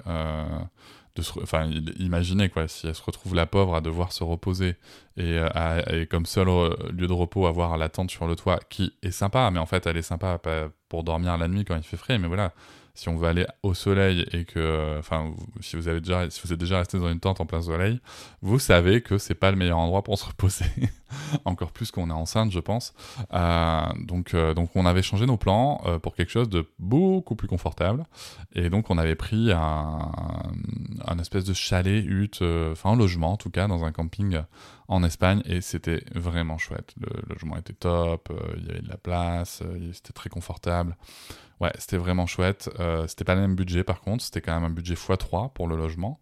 [1.14, 4.76] de se, enfin, imaginez quoi, si elle se retrouve la pauvre à devoir se reposer
[5.16, 9.10] et, euh, comme seul lieu de repos avoir la tente sur le toit, qui est
[9.10, 10.40] sympa, mais en fait elle est sympa
[10.88, 12.52] pour dormir la nuit quand il fait frais, mais voilà,
[12.94, 16.52] si on veut aller au soleil et que, enfin, si vous avez déjà, si vous
[16.52, 18.00] êtes déjà resté dans une tente en plein soleil,
[18.42, 20.66] vous savez que c'est pas le meilleur endroit pour se reposer.
[21.44, 22.94] Encore plus qu'on est enceinte, je pense.
[23.32, 27.34] Euh, donc, euh, donc, on avait changé nos plans euh, pour quelque chose de beaucoup
[27.34, 28.04] plus confortable.
[28.54, 30.12] Et donc, on avait pris un,
[31.06, 34.40] un espèce de chalet, hutte, enfin, un logement en tout cas, dans un camping
[34.92, 36.94] en Espagne et c'était vraiment chouette.
[37.00, 40.96] Le logement était top, il y avait de la place, c'était très confortable.
[41.60, 42.68] Ouais, c'était vraiment chouette.
[42.80, 45.68] Euh, c'était pas le même budget par contre, c'était quand même un budget x3 pour
[45.68, 46.20] le logement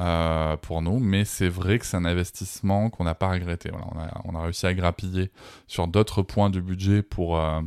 [0.00, 3.70] euh, pour nous, mais c'est vrai que c'est un investissement qu'on n'a pas regretté.
[4.24, 5.30] on, a, réussi à grappiller
[5.66, 7.60] sur d'autres points du budget pour, euh,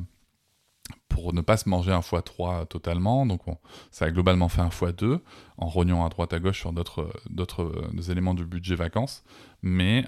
[1.12, 3.26] pour ne pas se manger un x3 totalement.
[3.26, 3.42] Donc
[3.92, 5.20] ça a globalement fait un x2
[5.58, 9.24] en rognant à droite à gauche sur d'autres éléments du budget vacances.
[9.62, 10.06] Mais,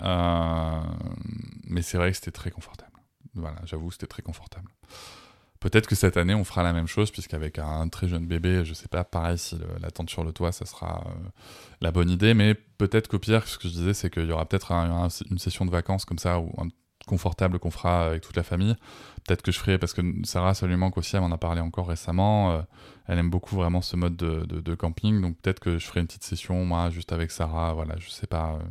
[1.67, 2.91] mais c'est vrai que c'était très confortable.
[3.35, 4.69] Voilà, j'avoue, c'était très confortable.
[5.59, 8.73] Peut-être que cette année, on fera la même chose, puisqu'avec un très jeune bébé, je
[8.73, 11.29] sais pas, pareil, si la tente sur le toit, ça sera euh,
[11.79, 12.33] la bonne idée.
[12.33, 15.65] Mais peut-être qu'au pire, ce que je disais, c'est qu'il y aura peut-être une session
[15.65, 16.67] de vacances comme ça, ou un,
[17.05, 18.75] confortable qu'on fera avec toute la famille.
[19.25, 21.61] Peut-être que je ferai, parce que Sarah, ça lui manque aussi, elle m'en a parlé
[21.61, 22.51] encore récemment.
[22.51, 22.61] Euh,
[23.07, 26.23] elle aime beaucoup vraiment ce mode de, camping, donc peut-être que je ferai une petite
[26.23, 28.63] session, moi, juste avec Sarah, voilà, je sais pas, euh,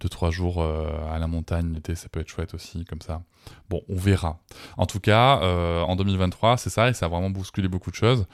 [0.00, 3.22] deux, trois jours à la montagne l'été, ça peut être chouette aussi, comme ça.
[3.70, 4.40] Bon, on verra.
[4.76, 7.96] En tout cas, euh, en 2023, c'est ça, et ça a vraiment bousculé beaucoup de
[7.96, 8.26] choses.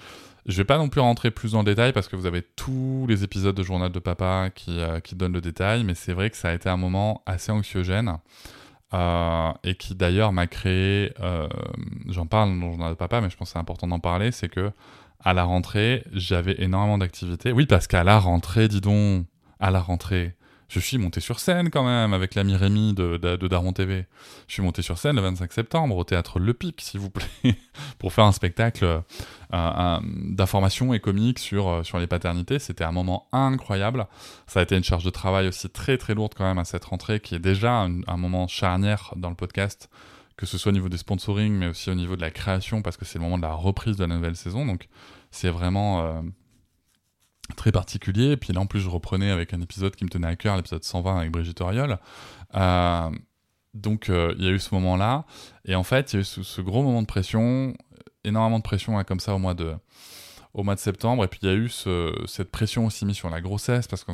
[0.47, 3.07] Je vais pas non plus rentrer plus dans le détail parce que vous avez tous
[3.09, 6.31] les épisodes de Journal de Papa qui, euh, qui donnent le détail, mais c'est vrai
[6.31, 8.17] que ça a été un moment assez anxiogène
[8.95, 11.13] euh, et qui d'ailleurs m'a créé.
[12.07, 14.33] J'en parle dans le Journal de Papa, mais je pense que c'est important d'en parler.
[14.33, 14.73] C'est que
[15.25, 17.53] à la rentrée, j'avais énormément d'activités.
[17.53, 19.27] Oui, parce qu'à la rentrée, dis donc,
[19.61, 20.37] à la rentrée,
[20.69, 24.05] je suis monté sur scène quand même avec l'ami Rémi de, de, Daron TV.
[24.49, 27.27] Je suis monté sur scène le 25 septembre au théâtre Le Pic, s'il vous plaît,
[27.99, 29.03] pour faire un spectacle
[29.55, 32.59] euh, d'information et comique sur, euh, sur les paternités.
[32.59, 34.07] C'était un moment incroyable.
[34.47, 36.85] Ça a été une charge de travail aussi très très lourde quand même à cette
[36.85, 39.89] rentrée, qui est déjà un, moment charnière dans le podcast,
[40.37, 42.99] que ce soit au niveau des sponsoring, mais aussi au niveau de la création, parce
[42.99, 44.67] que c'est le moment de la reprise de la nouvelle saison.
[44.67, 44.89] Donc
[45.31, 46.05] c'est vraiment...
[46.05, 46.21] Euh,
[47.57, 48.33] très particulier.
[48.33, 50.57] Et puis là, en plus, je reprenais avec un épisode qui me tenait à cœur,
[50.57, 51.99] l'épisode 120 avec Brigitte Auriol.
[52.55, 53.11] Euh,
[53.75, 55.25] donc, euh, il y a eu ce moment-là.
[55.65, 57.75] Et en fait, il y a eu ce, gros moment de pression,
[58.25, 59.75] énormément de pression hein, comme ça au mois de,
[60.55, 61.25] au mois de septembre.
[61.25, 64.13] Et puis, il y a eu cette pression aussi mise sur la grossesse, parce que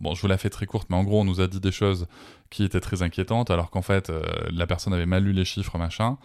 [0.00, 1.72] Bon, je vous la fais très courte, mais en gros, on nous a dit des
[1.72, 2.06] choses
[2.50, 5.76] qui étaient très inquiétantes, alors qu'en fait, euh, la personne avait mal lu les chiffres,
[5.76, 6.18] machin.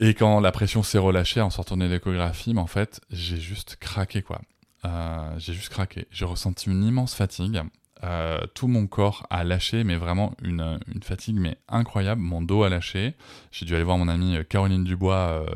[0.00, 3.76] Et quand la pression s'est relâchée en sortant de l'échographie, mais en fait, j'ai juste
[3.76, 4.40] craqué, quoi.
[4.84, 6.06] Euh, j'ai juste craqué.
[6.10, 7.62] J'ai ressenti une immense fatigue.
[8.04, 12.20] Euh, tout mon corps a lâché, mais vraiment une, une, fatigue mais incroyable.
[12.20, 13.14] Mon dos a lâché.
[13.52, 15.46] J'ai dû aller voir mon amie Caroline Dubois,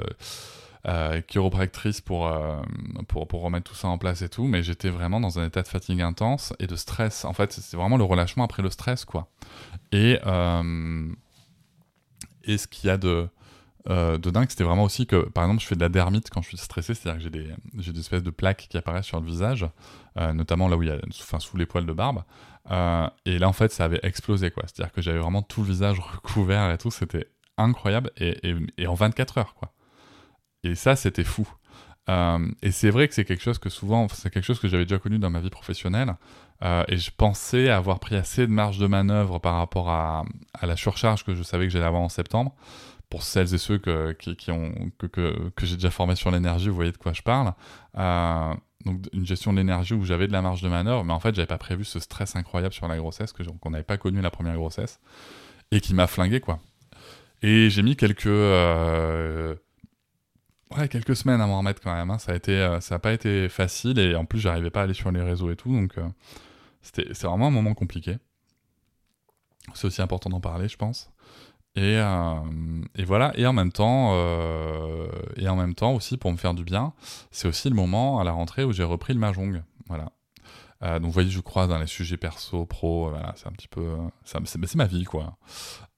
[0.87, 2.33] euh, chiropractrice, pour,
[3.09, 4.45] pour, pour, remettre tout ça en place et tout.
[4.45, 7.25] Mais j'étais vraiment dans un état de fatigue intense et de stress.
[7.27, 9.29] En fait, c'est vraiment le relâchement après le stress, quoi.
[9.93, 10.19] Et,
[12.45, 13.29] et ce qu'il y a de
[13.89, 16.43] euh, de dingue, c'était vraiment aussi que, par exemple, je fais de la dermite quand
[16.43, 19.21] je suis stressé, c'est-à-dire que j'ai des, j'ai des espèces de plaques qui apparaissent sur
[19.21, 19.67] le visage,
[20.19, 22.23] euh, notamment là où il y a, enfin, sous les poils de barbe.
[22.71, 24.65] Euh, et là, en fait, ça avait explosé, quoi.
[24.67, 28.95] C'est-à-dire que j'avais vraiment tout le visage recouvert et tout, c'était incroyable, et, et, en
[28.95, 29.73] 24 heures, quoi.
[30.63, 31.49] Et ça, c'était fou.
[32.63, 34.99] et c'est vrai que c'est quelque chose que souvent, c'est quelque chose que j'avais déjà
[34.99, 36.17] connu dans ma vie professionnelle,
[36.63, 40.25] et je pensais avoir pris assez de marge de manœuvre par rapport à
[40.63, 42.55] la surcharge que je savais que j'allais avoir en septembre
[43.11, 46.97] pour celles et ceux que, que, que, j'ai déjà formé sur l'énergie, vous voyez de
[46.97, 47.53] quoi je parle.
[47.99, 48.55] Euh,
[48.87, 51.35] donc une gestion de l'énergie où j'avais de la marge de manœuvre, mais en fait
[51.35, 54.31] j'avais pas prévu ce stress incroyable sur la grossesse que qu'on n'avait pas connu la
[54.31, 55.01] première grossesse
[55.73, 56.61] et qui m'a flingué quoi.
[57.43, 59.55] Et j'ai mis quelques euh,
[60.79, 62.11] ouais quelques semaines à m'en remettre quand même.
[62.11, 62.19] Hein.
[62.19, 64.95] Ça a euh, ça a pas été facile et en plus j'arrivais pas à aller
[64.95, 65.95] sur les réseaux et tout donc
[66.81, 68.19] c'était c'est vraiment un moment compliqué.
[69.75, 71.11] C'est aussi important d'en parler je pense.
[71.77, 72.35] Et, euh,
[72.97, 73.33] et, voilà.
[73.37, 76.93] Et en même temps, euh, et en même temps aussi pour me faire du bien,
[77.31, 79.63] c'est aussi le moment à la rentrée où j'ai repris le mahjong.
[79.87, 80.13] Voilà.
[80.83, 83.69] Euh, donc vous voyez, je crois dans les sujets perso, pro, voilà, c'est un petit
[83.69, 83.87] peu,
[84.25, 85.37] c'est ma vie quoi.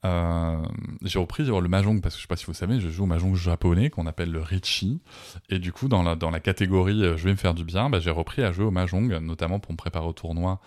[0.03, 3.07] j'ai repris le mahjong parce que je sais pas si vous savez, je joue au
[3.07, 5.01] mahjong japonais qu'on appelle le Richi,
[5.49, 8.43] et du coup dans la, catégorie je vais me faire du bien, bah, j'ai repris
[8.43, 10.61] à jouer au mahjong, notamment pour me préparer au tournoi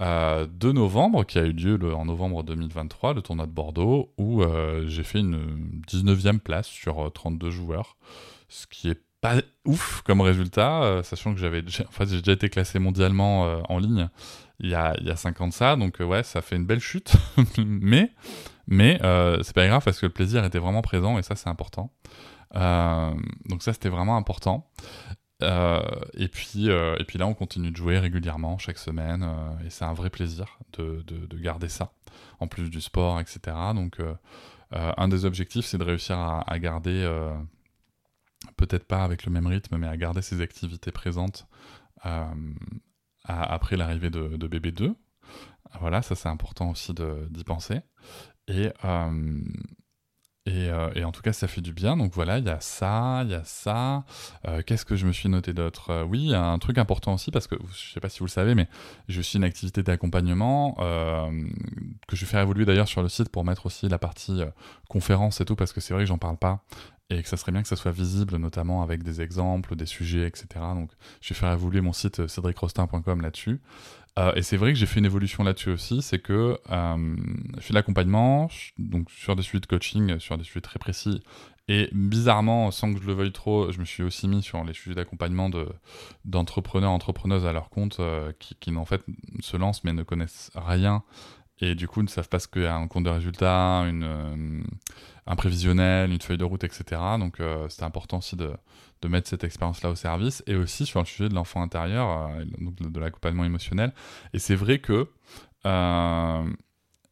[0.00, 4.42] euh, de novembre, qui a eu lieu en novembre 2023, le tournoi de Bordeaux, où
[4.42, 7.96] euh, j'ai fait une 19e place sur 32 euh, joueurs,
[8.48, 9.00] ce qui est
[9.32, 14.08] pas ouf comme résultat, sachant que j'avais déjà, j'ai déjà été classé mondialement en ligne
[14.60, 16.66] il y, a, il y a 5 ans de ça, donc ouais, ça fait une
[16.66, 17.14] belle chute,
[17.58, 18.12] mais,
[18.66, 18.98] mais
[19.42, 21.90] c'est pas grave parce que le plaisir était vraiment présent et ça c'est important.
[22.54, 24.70] donc ça c'était vraiment important.
[25.42, 25.82] Euh,
[26.14, 29.70] et, puis, euh, et puis là, on continue de jouer régulièrement chaque semaine, euh, et
[29.70, 31.92] c'est un vrai plaisir de, de, garder ça,
[32.40, 33.56] en plus du sport, etc.
[33.74, 33.98] Donc,
[34.72, 37.06] un des objectifs, c'est de réussir à, garder,
[38.56, 41.46] peut-être pas avec le même rythme, mais à garder ces activités présentes
[43.24, 44.94] après l'arrivée de, bébé 2.
[45.80, 47.80] Voilà, ça c'est important aussi d'y penser.
[48.46, 48.70] Et,
[50.46, 51.96] euh, et, en tout cas, ça fait du bien.
[51.96, 54.04] Donc voilà, il y a ça, il y a ça.
[54.46, 55.90] Euh, qu'est-ce que je me suis noté d'autre?
[55.90, 58.30] Euh, Oui, un truc important aussi, parce que je ne sais pas si vous le
[58.30, 58.68] savez, mais
[59.08, 63.44] je suis une activité d'accompagnement que je vais faire évoluer d'ailleurs sur le site pour
[63.44, 64.42] mettre aussi la partie
[64.88, 66.62] conférence et tout, parce que c'est vrai que j'en parle pas.
[67.10, 70.26] Et que ça serait bien que ça soit visible, notamment avec des exemples, des sujets,
[70.26, 70.46] etc.
[70.74, 70.90] Donc,
[71.20, 73.60] je vais faire évoluer mon site cédricrostin.com là-dessus.
[74.18, 77.16] Euh, et c'est vrai que j'ai fait une évolution là-dessus aussi, c'est que euh,
[77.56, 81.20] je fais de l'accompagnement, donc sur des sujets de coaching, sur des sujets très précis,
[81.66, 84.72] et bizarrement, sans que je le veuille trop, je me suis aussi mis sur les
[84.72, 85.66] sujets d'accompagnement de,
[86.24, 89.02] d'entrepreneurs, entrepreneuses à leur compte, euh, qui, qui en fait
[89.40, 91.02] se lancent mais ne connaissent rien
[91.60, 94.62] et du coup ne savent pas ce qu'est un compte de résultat, une, euh,
[95.26, 97.00] un prévisionnel, une feuille de route, etc.
[97.18, 98.52] Donc euh, c'était important aussi de,
[99.02, 102.44] de mettre cette expérience-là au service, et aussi sur le sujet de l'enfant intérieur, euh,
[102.58, 103.92] donc de, l'accompagnement émotionnel.
[104.32, 105.08] Et c'est vrai que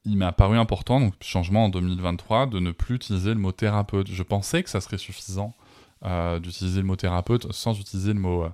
[0.04, 4.10] il m'a paru important, donc changement en 2023, de ne plus utiliser le mot thérapeute.
[4.10, 5.54] Je pensais que ça serait suffisant
[6.40, 8.50] d'utiliser le mot thérapeute sans utiliser le mot euh,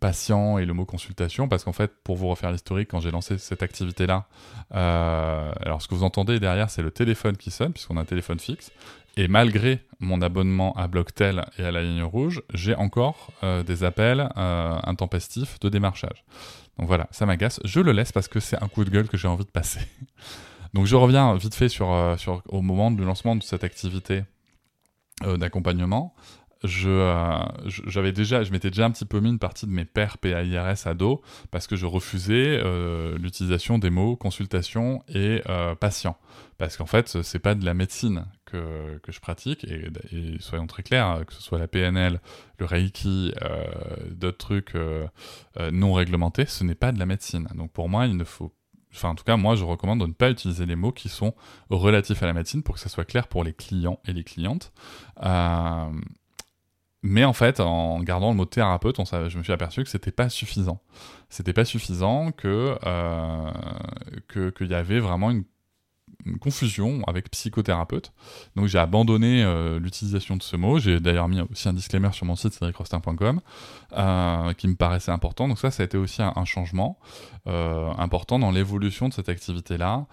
[0.00, 3.38] patient et le mot consultation, parce qu'en fait, pour vous refaire l'historique, quand j'ai lancé
[3.38, 4.26] cette activité-là,
[4.74, 8.04] euh, alors ce que vous entendez derrière, c'est le téléphone qui sonne, puisqu'on a un
[8.04, 8.72] téléphone fixe,
[9.16, 13.84] et malgré mon abonnement à Blocktel et à la ligne rouge, j'ai encore euh, des
[13.84, 16.24] appels intempestifs de démarchage.
[16.78, 17.60] Donc voilà, ça m'agace.
[17.64, 19.80] Je le laisse parce que c'est un coup de gueule que j'ai envie de passer.
[20.74, 24.24] Donc je reviens vite fait sur, sur, au moment du lancement de cette activité
[25.20, 26.14] d'accompagnement
[26.64, 29.84] je euh, j'avais déjà je m'étais déjà un petit peu mis une partie de mes
[29.84, 35.74] pairs PAIRS à dos parce que je refusais euh, l'utilisation des mots consultation et euh,
[35.74, 36.16] patient
[36.58, 39.90] parce qu'en fait c'est pas de la médecine que, que je pratique et,
[40.40, 42.20] soyons très clairs que ce soit la PNL
[42.58, 43.32] le Reiki
[44.10, 44.74] d'autres trucs
[45.72, 48.54] non réglementés ce n'est pas de la médecine donc pour moi il ne faut
[48.94, 51.34] Enfin, en tout cas, moi, je recommande de ne pas utiliser les mots qui sont
[51.70, 54.72] relatifs à la médecine pour que ça soit clair pour les clients et les clientes.
[57.02, 58.96] Mais en fait, en gardant le mot thérapeute,
[59.28, 60.80] je me suis aperçu que c'était pas suffisant.
[61.28, 63.50] C'était pas suffisant que euh,
[64.54, 65.44] qu'il y avait vraiment une
[66.40, 68.12] confusion avec psychothérapeute.
[68.56, 70.78] Donc j'ai abandonné euh, l'utilisation de ce mot.
[70.78, 73.40] J'ai d'ailleurs mis aussi un disclaimer sur mon site cédricrostin.com
[73.96, 75.48] euh, qui me paraissait important.
[75.48, 76.98] Donc ça, ça a été aussi un, changement
[77.46, 80.06] euh, important dans l'évolution de cette activité-là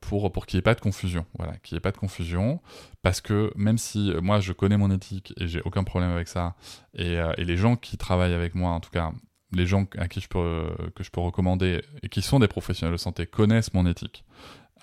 [0.00, 1.24] pour, pour qu'il n'y ait pas de confusion.
[1.38, 2.60] Voilà, qu'il n'y ait pas de confusion
[3.02, 6.54] parce que même si moi je connais mon éthique et j'ai aucun problème avec ça
[6.94, 9.12] et, et les gens qui travaillent avec moi en tout cas
[9.52, 12.92] les gens à qui je peux, que je peux recommander et qui sont des professionnels
[12.92, 14.24] de santé connaissent mon éthique.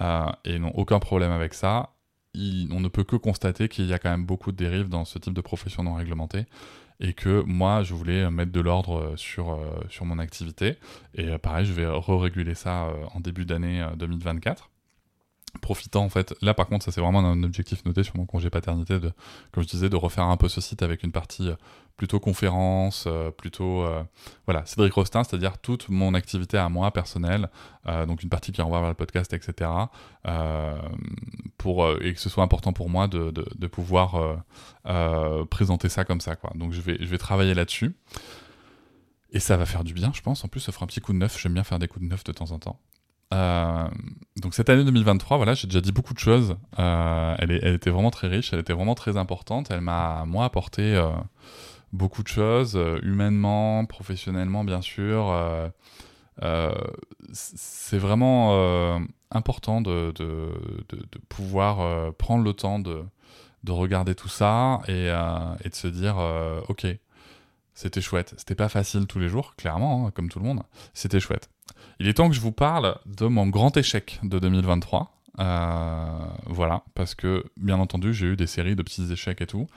[0.01, 1.93] Euh, et n'ont aucun problème avec ça.
[2.35, 5.17] on ne peut que constater qu'il y a quand même beaucoup de dérives dans ce
[5.17, 6.45] type de profession non réglementée
[6.99, 10.77] et que moi je voulais mettre de l'ordre sur, euh, sur mon activité
[11.15, 14.69] et euh, pareil je vais re-réguler ça en début d'année 2024
[15.61, 18.49] profitant en fait là par contre ça c'est vraiment un objectif noté sur mon congé
[18.49, 19.11] paternité de
[19.51, 21.49] comme je disais de refaire un peu ce site avec une partie
[21.97, 24.03] plutôt conférence, euh, plutôt euh,
[24.45, 27.49] voilà Cédric Rostin, c'est-à-dire toute mon activité à moi personnelle,
[27.87, 29.69] euh, donc une partie qui renvoie vers le podcast, etc.
[30.25, 34.37] et que ce soit important pour moi de, de, pouvoir
[35.49, 36.51] présenter ça comme ça quoi.
[36.55, 37.95] Donc je vais je vais travailler là-dessus.
[39.31, 40.45] Et ça va faire du bien, je pense.
[40.45, 41.37] En plus, ça fera un petit coup de neuf.
[41.37, 42.79] J'aime bien faire des coups de neuf de temps en temps.
[43.31, 46.55] Donc cette année 2023, voilà, j'ai déjà dit beaucoup de choses.
[46.77, 49.69] elle, est, elle, était vraiment très riche, elle était vraiment très importante.
[49.71, 50.97] Elle m'a moi apporté
[51.93, 55.29] beaucoup de choses, euh, humainement, professionnellement, bien sûr.
[55.29, 55.69] Euh,
[56.43, 56.73] euh,
[57.33, 58.99] c'est vraiment
[59.31, 60.13] important de,
[61.29, 63.03] pouvoir prendre le temps de,
[63.63, 65.07] de regarder tout ça et,
[65.63, 66.17] et de se dire
[66.69, 66.85] ok
[67.73, 70.61] c'était chouette c'était pas facile tous les jours clairement hein, comme tout le monde
[70.93, 71.49] c'était chouette
[71.99, 76.81] il est temps que je vous parle de mon grand échec de 2023 euh, voilà,
[76.95, 79.67] parce que bien entendu, j'ai eu des séries de petits échecs et tout,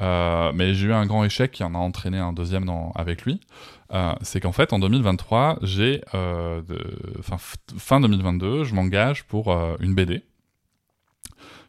[0.00, 3.40] euh, mais j'ai eu un grand échec qui en a entraîné un deuxième avec lui.
[3.92, 6.02] Euh, c'est qu'en fait, en 2023, j'ai,
[7.78, 10.24] fin 2022, je m'engage pour une BD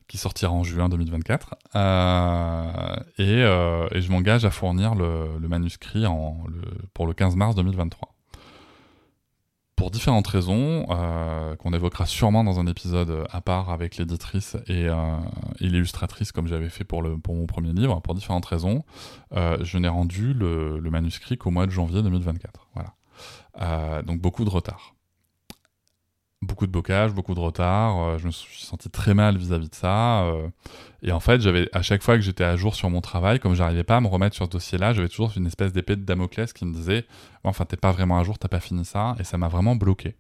[0.08, 1.56] qui sortira en juin 2024.
[3.20, 3.42] et,
[4.02, 6.06] je m'engage à fournir le, manuscrit
[6.96, 8.15] pour le 15 mars 2023
[9.76, 14.88] pour différentes raisons, euh, qu'on évoquera sûrement dans un épisode à part avec l'éditrice et,
[14.88, 15.18] euh,
[15.60, 18.84] l'illustratrice comme j'avais fait pour, mon premier livre, pour différentes raisons,
[19.34, 22.68] euh, je n'ai rendu le, le manuscrit qu'au mois de janvier 2024.
[22.74, 24.02] Voilà.
[24.04, 24.95] donc beaucoup de retard
[26.46, 28.00] beaucoup de bocage, beaucoup de retard.
[28.00, 30.24] Euh, je me suis senti très mal vis-à-vis de ça.
[30.24, 30.48] Euh,
[31.02, 33.54] et en fait, j'avais à chaque fois que j'étais à jour sur mon travail, comme
[33.54, 36.54] j'arrivais pas à me remettre sur ce dossier-là, j'avais toujours une espèce d'épée de Damoclès
[36.54, 37.06] qui me disait
[37.44, 40.16] "Enfin, t'es pas vraiment à jour, t'as pas fini ça." Et ça m'a vraiment bloqué.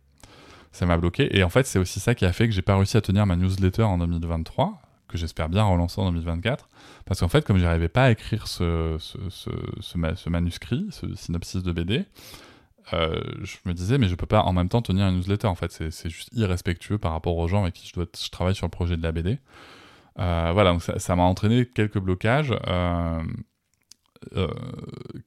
[0.71, 1.35] Ça m'a bloqué.
[1.37, 3.25] Et en fait, c'est aussi ça qui a fait que j'ai pas réussi à tenir
[3.25, 6.69] ma newsletter en 2023, que j'espère bien relancer en 2024.
[7.05, 9.49] Parce qu'en fait, comme j'arrivais pas à écrire ce, ce, ce,
[9.79, 12.05] ce manuscrit, ce synopsis de BD,
[12.93, 15.47] euh, je me disais, mais je peux pas en même temps tenir une newsletter.
[15.47, 18.71] En fait, c'est juste irrespectueux par rapport aux gens avec qui je, travaille sur le
[18.71, 19.39] projet de la BD.
[20.15, 22.53] voilà, donc ça m'a entraîné quelques blocages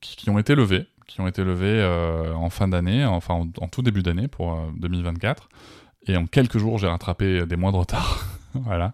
[0.01, 1.85] qui, qui, ont été levés, qui ont été levés
[2.35, 5.49] en fin d'année, enfin en, en, tout début d'année pour 2024.
[6.07, 8.25] Et en quelques jours, j'ai rattrapé des mois de retard.
[8.55, 8.93] voilà.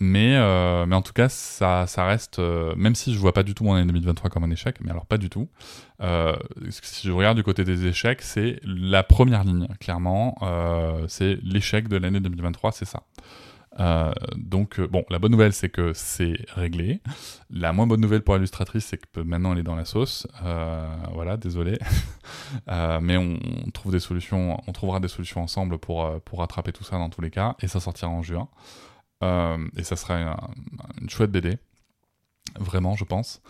[0.00, 3.32] Euh, mais, euh, mais en tout cas, ça, ça reste, euh, même si je vois
[3.32, 5.48] pas du tout mon année 2023 comme un échec, mais alors pas du tout.
[6.70, 10.36] si je regarde du côté des échecs, c'est la première ligne, clairement.
[11.08, 13.02] c'est l'échec de l'année 2023, c'est ça.
[13.78, 17.00] Euh, donc, euh, bon, la bonne nouvelle, c'est que c'est réglé.
[17.50, 20.26] La moins bonne nouvelle pour l'illustratrice, c'est que maintenant elle est dans la sauce.
[20.44, 21.78] Euh, voilà, désolé.
[23.00, 23.38] mais on,
[23.72, 27.20] trouve des solutions, on trouvera des solutions ensemble pour, pour rattraper tout ça dans tous
[27.20, 27.56] les cas.
[27.60, 28.48] Et ça sortira en juin.
[29.22, 30.36] Et ça sera
[31.00, 31.58] une, chouette BD.
[32.58, 33.42] Vraiment, je pense.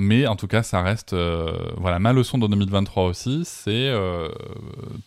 [0.00, 1.12] Mais en tout cas, ça reste.
[1.12, 3.88] Euh, voilà, ma leçon de 2023 aussi, c'est.
[3.88, 4.28] Euh,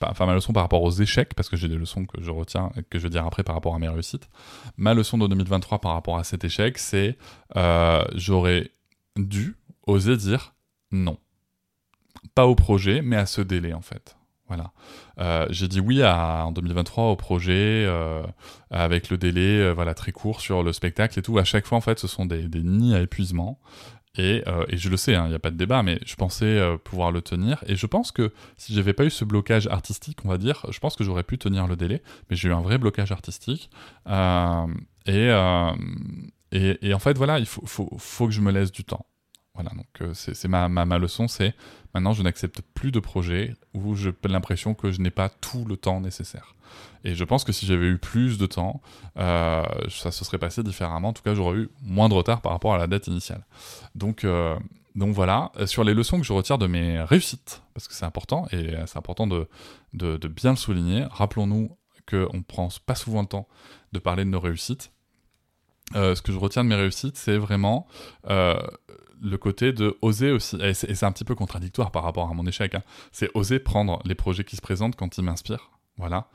[0.02, 2.72] enfin, ma leçon par rapport aux échecs, parce que j'ai des leçons que je retiens
[2.76, 4.28] et que je vais dire après par rapport à mes réussites.
[4.76, 7.18] Ma leçon de 2023 par rapport à cet échec, c'est.
[7.56, 8.70] Euh, j'aurais
[9.16, 9.56] dû
[9.88, 10.56] oser dire
[10.92, 11.18] non.
[12.36, 14.18] Pas au projet, mais à ce délai, en fait.
[14.52, 15.48] Voilà.
[15.50, 17.88] j'ai dit oui à, en 2023 au projet
[18.70, 21.38] avec le délai voilà très court sur le spectacle et tout.
[21.38, 23.60] À chaque fois, en fait, ce sont des, nids à épuisement.
[24.20, 26.46] Euh, et, je le sais, il hein, n'y a pas de débat, mais je pensais
[26.46, 27.64] euh, pouvoir le tenir.
[27.68, 30.80] Et je pense que si j'avais pas eu ce blocage artistique, on va dire, je
[30.80, 32.02] pense que j'aurais pu tenir le délai.
[32.30, 33.70] Mais j'ai eu un vrai blocage artistique.
[34.08, 34.68] Euh,
[35.06, 39.06] et, et, en fait, voilà, il faut, faut, faut, que je me laisse du temps.
[39.54, 41.54] Voilà, donc c'est ma, ma, ma, leçon, c'est
[41.94, 45.76] maintenant je n'accepte plus de projets où j'ai l'impression que je n'ai pas tout le
[45.76, 46.56] temps nécessaire.
[47.04, 48.82] Et je pense que si j'avais eu plus de temps,
[49.18, 51.10] euh, ça se serait passé différemment.
[51.10, 53.46] En tout cas, j'aurais eu moins de retard par rapport à la date initiale.
[53.96, 54.58] Donc, euh,
[54.96, 58.46] donc voilà, sur les leçons que je retire de mes réussites, parce que c'est important,
[58.52, 59.48] et c'est important de,
[59.94, 61.06] de, de, bien le souligner.
[61.10, 61.78] Rappelons-nous
[62.10, 63.48] qu'on ne prend pas souvent le temps
[63.94, 64.92] de parler de nos réussites.
[65.96, 67.88] Euh, ce que je retiens de mes réussites, c'est vraiment
[69.24, 72.48] le côté de oser aussi, et c'est un petit peu contradictoire par rapport à mon
[72.48, 72.82] échec, hein.
[73.12, 75.70] c'est oser prendre les projets qui se présentent quand ils m'inspirent
[76.02, 76.28] voilà.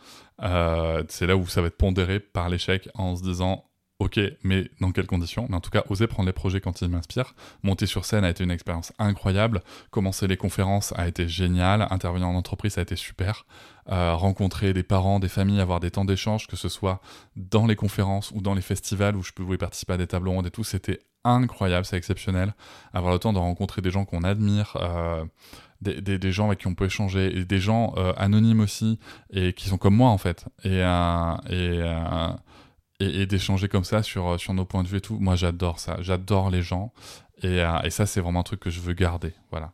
[0.43, 3.65] Euh, c'est là où ça va être pondéré par l'échec en se disant
[3.99, 5.47] Ok, mais dans quelles conditions?
[5.49, 7.35] Mais en tout cas, oser prendre les projets quand ils m'inspirent.
[7.63, 9.63] Monter sur scène a été une expérience incroyable.
[9.91, 11.87] Commencer les conférences a été génial.
[11.91, 13.47] Intervenir en entreprise a été super.
[13.89, 17.01] Euh, rencontrer des parents, des familles, avoir des temps d'échange, que ce soit
[17.37, 20.47] dans les conférences ou dans les festivals où je pouvais participer à des tables rondes
[20.47, 22.55] et tout, c'était incroyable, c'est exceptionnel.
[22.93, 24.77] Avoir le temps de rencontrer des gens qu'on admire.
[24.77, 25.25] Euh,
[25.83, 28.99] des, gens avec qui on peut échanger, et des gens euh, anonymes aussi,
[29.31, 32.29] et qui sont comme moi en fait, et, euh,
[33.01, 35.19] et, d'échanger comme ça sur, sur nos points de vue et tout.
[35.19, 36.93] Moi j'adore ça, j'adore les gens,
[37.43, 39.73] et, et ça c'est vraiment un truc que je veux garder, voilà.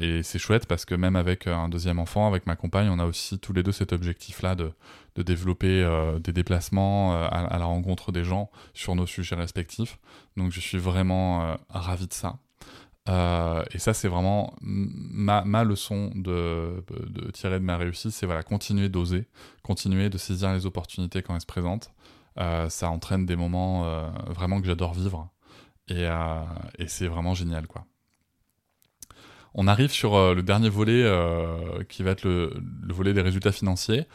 [0.00, 3.06] et c'est chouette parce que même avec un deuxième enfant, avec ma compagne, on a
[3.06, 4.72] aussi tous les deux cet objectif-là de,
[5.14, 5.88] de développer
[6.22, 9.98] des déplacements à, la rencontre des gens sur nos sujets respectifs.
[10.36, 12.38] Donc je suis vraiment ravi de ça.
[13.08, 18.26] Euh, et ça, c'est vraiment ma, ma leçon de, de, tirer de ma réussite, c'est
[18.26, 19.26] voilà, continuer d'oser,
[19.62, 21.92] continuer de saisir les opportunités quand elles se présentent.
[22.38, 25.30] Euh, ça entraîne des moments euh, vraiment que j'adore vivre,
[25.88, 26.06] et,
[26.78, 27.86] et c'est vraiment génial, quoi.
[29.54, 31.08] On arrive sur le dernier volet
[31.88, 32.52] qui va être le,
[32.88, 34.06] volet des résultats financiers.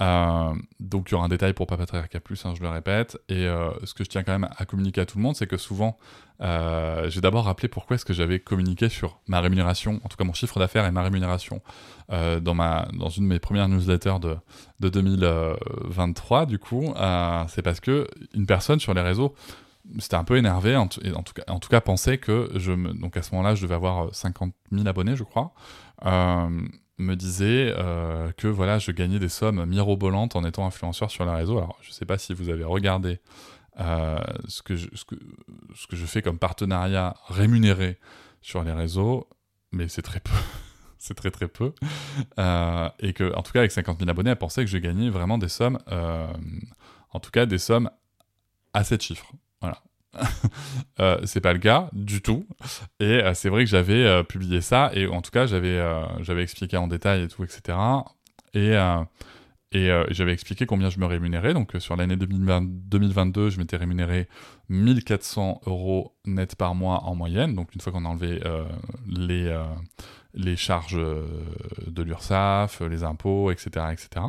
[0.00, 3.18] Euh, donc il y aura un détail pour Papatriarca Plus, hein, je le répète.
[3.28, 5.46] Et euh, ce que je tiens quand même à communiquer à tout le monde, c'est
[5.46, 5.98] que souvent,
[6.42, 10.24] euh, j'ai d'abord rappelé pourquoi est-ce que j'avais communiqué sur ma rémunération, en tout cas
[10.24, 11.62] mon chiffre d'affaires et ma rémunération,
[12.08, 14.36] dans, ma, dans une de mes premières newsletters de,
[14.80, 16.94] de 2023, du coup.
[17.48, 19.34] c'est parce que une personne sur les réseaux
[20.00, 20.98] c'était un peu énervé, en, tout
[21.70, 25.22] cas, pensait que je donc à ce moment-là, je devais avoir 50 000 abonnés, je
[25.22, 25.52] crois.
[26.98, 31.32] Me disait euh, que voilà, je gagnais des sommes mirobolantes en étant influenceur sur les
[31.32, 31.58] réseaux.
[31.58, 33.20] Alors, je ne sais pas si vous avez regardé
[33.80, 34.18] euh,
[34.48, 35.16] ce, que je, ce, que,
[35.74, 37.98] ce que je fais comme partenariat rémunéré
[38.40, 39.28] sur les réseaux,
[39.72, 40.32] mais c'est très peu.
[40.98, 41.72] c'est très très peu.
[42.38, 45.10] Euh, et que, en tout cas, avec 50 000 abonnés, elle pensait que je gagnais
[45.10, 47.90] vraiment des sommes, en tout cas des sommes
[48.72, 49.32] à 7 chiffres.
[49.60, 49.82] Voilà.
[50.98, 52.46] Euh, c'est pas le cas du tout.
[53.00, 55.78] Et euh, c'est vrai que j'avais euh, publié ça, et en tout cas, j'avais
[56.20, 57.76] j'avais expliqué en détail et tout, etc.
[58.54, 58.72] Et,
[59.72, 61.52] et j'avais expliqué combien je me rémunérais.
[61.52, 64.26] Donc sur l'année 2022, je m'étais rémunéré
[64.70, 67.54] 1400 euros net par mois en moyenne.
[67.54, 68.40] Donc une fois qu'on a enlevé
[69.06, 69.54] les,
[70.32, 73.88] les charges de l'URSSAF, les impôts, etc.
[73.92, 74.24] etc.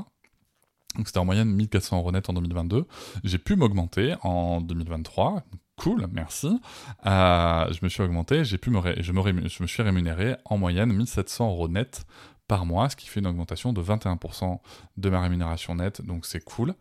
[0.98, 2.86] Donc c'était en moyenne 1400 euros net en 2022.
[3.24, 5.44] J'ai pu m'augmenter en 2023,
[5.78, 6.60] cool, merci.
[7.06, 10.92] Euh, je me suis augmenté, j'ai pu me, je, me me suis rémunéré en moyenne
[10.92, 12.06] 1700 euros net
[12.48, 14.60] par mois, ce qui fait une augmentation de 21%
[14.98, 16.74] de ma rémunération nette, donc c'est cool.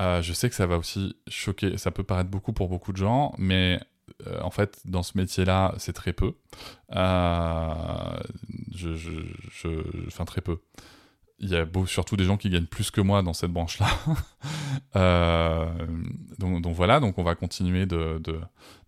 [0.00, 2.96] Euh, je sais que ça va aussi choquer, ça peut paraître beaucoup pour beaucoup de
[2.96, 3.80] gens, mais
[4.26, 6.34] euh, en fait, dans ce métier-là, c'est très peu.
[6.90, 6.96] Je,
[10.08, 10.60] enfin, très peu
[11.42, 13.88] il y a surtout des gens qui gagnent plus que moi dans cette branche-là.
[14.96, 15.68] euh,
[16.38, 18.40] donc, voilà, donc on va continuer de, de,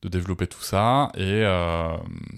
[0.02, 1.10] de développer tout ça.
[1.16, 1.96] Et, euh,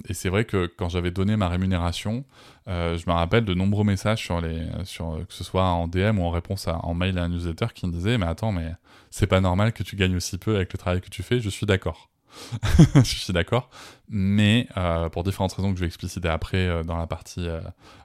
[0.08, 2.24] et c'est vrai que quand j'avais donné ma rémunération,
[2.66, 6.18] euh, je me rappelle de nombreux messages sur les, sur, que ce soit en DM
[6.18, 8.72] ou en réponse à, en mail à un newsletter qui me disaient Mais attends, mais
[9.10, 11.40] c'est pas normal que tu gagnes aussi peu avec le travail que tu fais.
[11.40, 12.08] Je suis d'accord.
[12.94, 13.68] je suis d'accord.
[14.08, 17.60] Mais euh, pour différentes raisons que je vais expliciter après euh, dans la partie euh,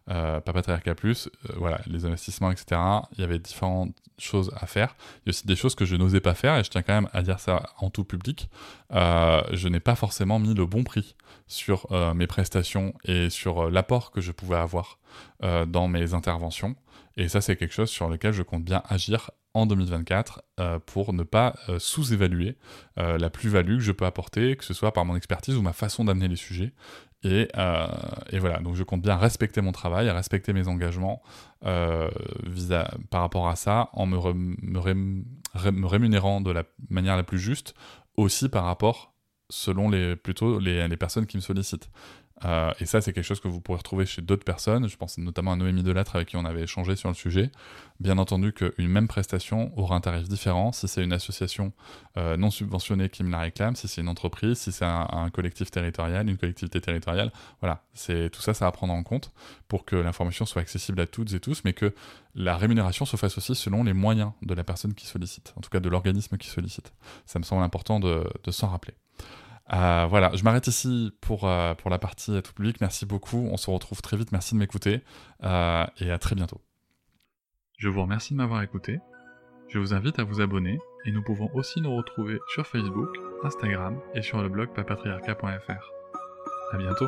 [0.10, 2.82] euh Papatriarca Plus, voilà, les investissements, etc.,
[3.14, 4.96] il y avait différentes choses à faire.
[5.18, 6.94] Il y a aussi des choses que je n'osais pas faire, et je tiens quand
[6.94, 8.50] même à dire ça en tout public.
[8.92, 11.16] je n'ai pas forcément mis le bon prix
[11.48, 15.00] sur mes prestations et sur l'apport que je pouvais avoir
[15.42, 16.76] dans mes interventions.
[17.18, 21.14] Et ça, c'est quelque chose sur lequel je compte bien agir en 2024 euh, pour
[21.14, 22.58] ne pas euh, sous-évaluer
[22.98, 25.74] euh, la plus-value que je peux apporter, que ce soit par mon expertise ou ma
[25.74, 26.74] façon d'amener les sujets.
[27.24, 27.50] Et,
[28.40, 31.22] voilà, donc je compte bien respecter mon travail, respecter mes engagements
[31.62, 34.18] par rapport à ça, en me,
[35.88, 37.76] rémunérant de la manière la plus juste,
[38.18, 39.14] aussi par rapport
[39.52, 41.92] selon les, plutôt les personnes qui me sollicitent.
[42.46, 44.88] Euh, et ça, c'est quelque chose que vous pourrez retrouver chez d'autres personnes.
[44.88, 47.52] Je pense notamment à Noémie Delattre avec qui on avait échangé sur le sujet.
[48.00, 51.72] Bien entendu qu'une même prestation aura un tarif différent si c'est une association
[52.18, 55.70] euh, non subventionnée qui me la réclame, si c'est une entreprise, si c'est un, collectif
[55.70, 57.32] territorial, une collectivité territoriale.
[57.62, 59.32] Voilà, c'est tout ça, ça à prendre en compte
[59.68, 61.94] pour que l'information soit accessible à toutes et tous, mais que
[62.34, 65.70] la rémunération se fasse aussi selon les moyens de la personne qui sollicite, en tout
[65.70, 66.92] cas de l'organisme qui sollicite.
[67.26, 68.94] Ça me semble important de s'en rappeler.
[69.74, 72.82] Euh, voilà, je m'arrête ici pour, euh, pour la partie tout public.
[72.82, 73.48] Merci beaucoup.
[73.52, 74.32] On se retrouve très vite.
[74.32, 75.02] Merci de m'écouter.
[75.44, 76.62] Euh, et à très bientôt.
[77.78, 79.00] Je vous remercie de m'avoir écouté.
[79.70, 83.10] Je vous invite à vous abonner et nous pouvons aussi nous retrouver sur Facebook,
[83.44, 85.92] Instagram et sur le blog papatriarca.fr.
[86.74, 87.08] À bientôt.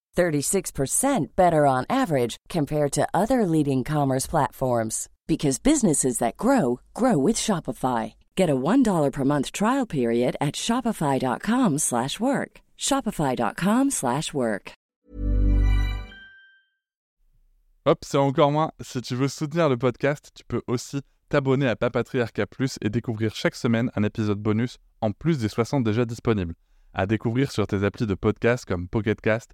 [0.15, 7.17] 36% better on average compared to other leading commerce platforms because businesses that grow grow
[7.17, 8.13] with Shopify.
[8.35, 12.61] Get a $1 per month trial period at shopify.com/work.
[12.77, 14.73] shopify.com/work.
[17.87, 18.69] Hop, c'est encore moins.
[18.79, 23.33] Si tu veux soutenir le podcast, tu peux aussi t'abonner à Papatriarca Plus et découvrir
[23.33, 26.53] chaque semaine un épisode bonus en plus des 60 déjà disponibles.
[26.93, 29.53] À découvrir sur tes applis de podcast comme Pocketcast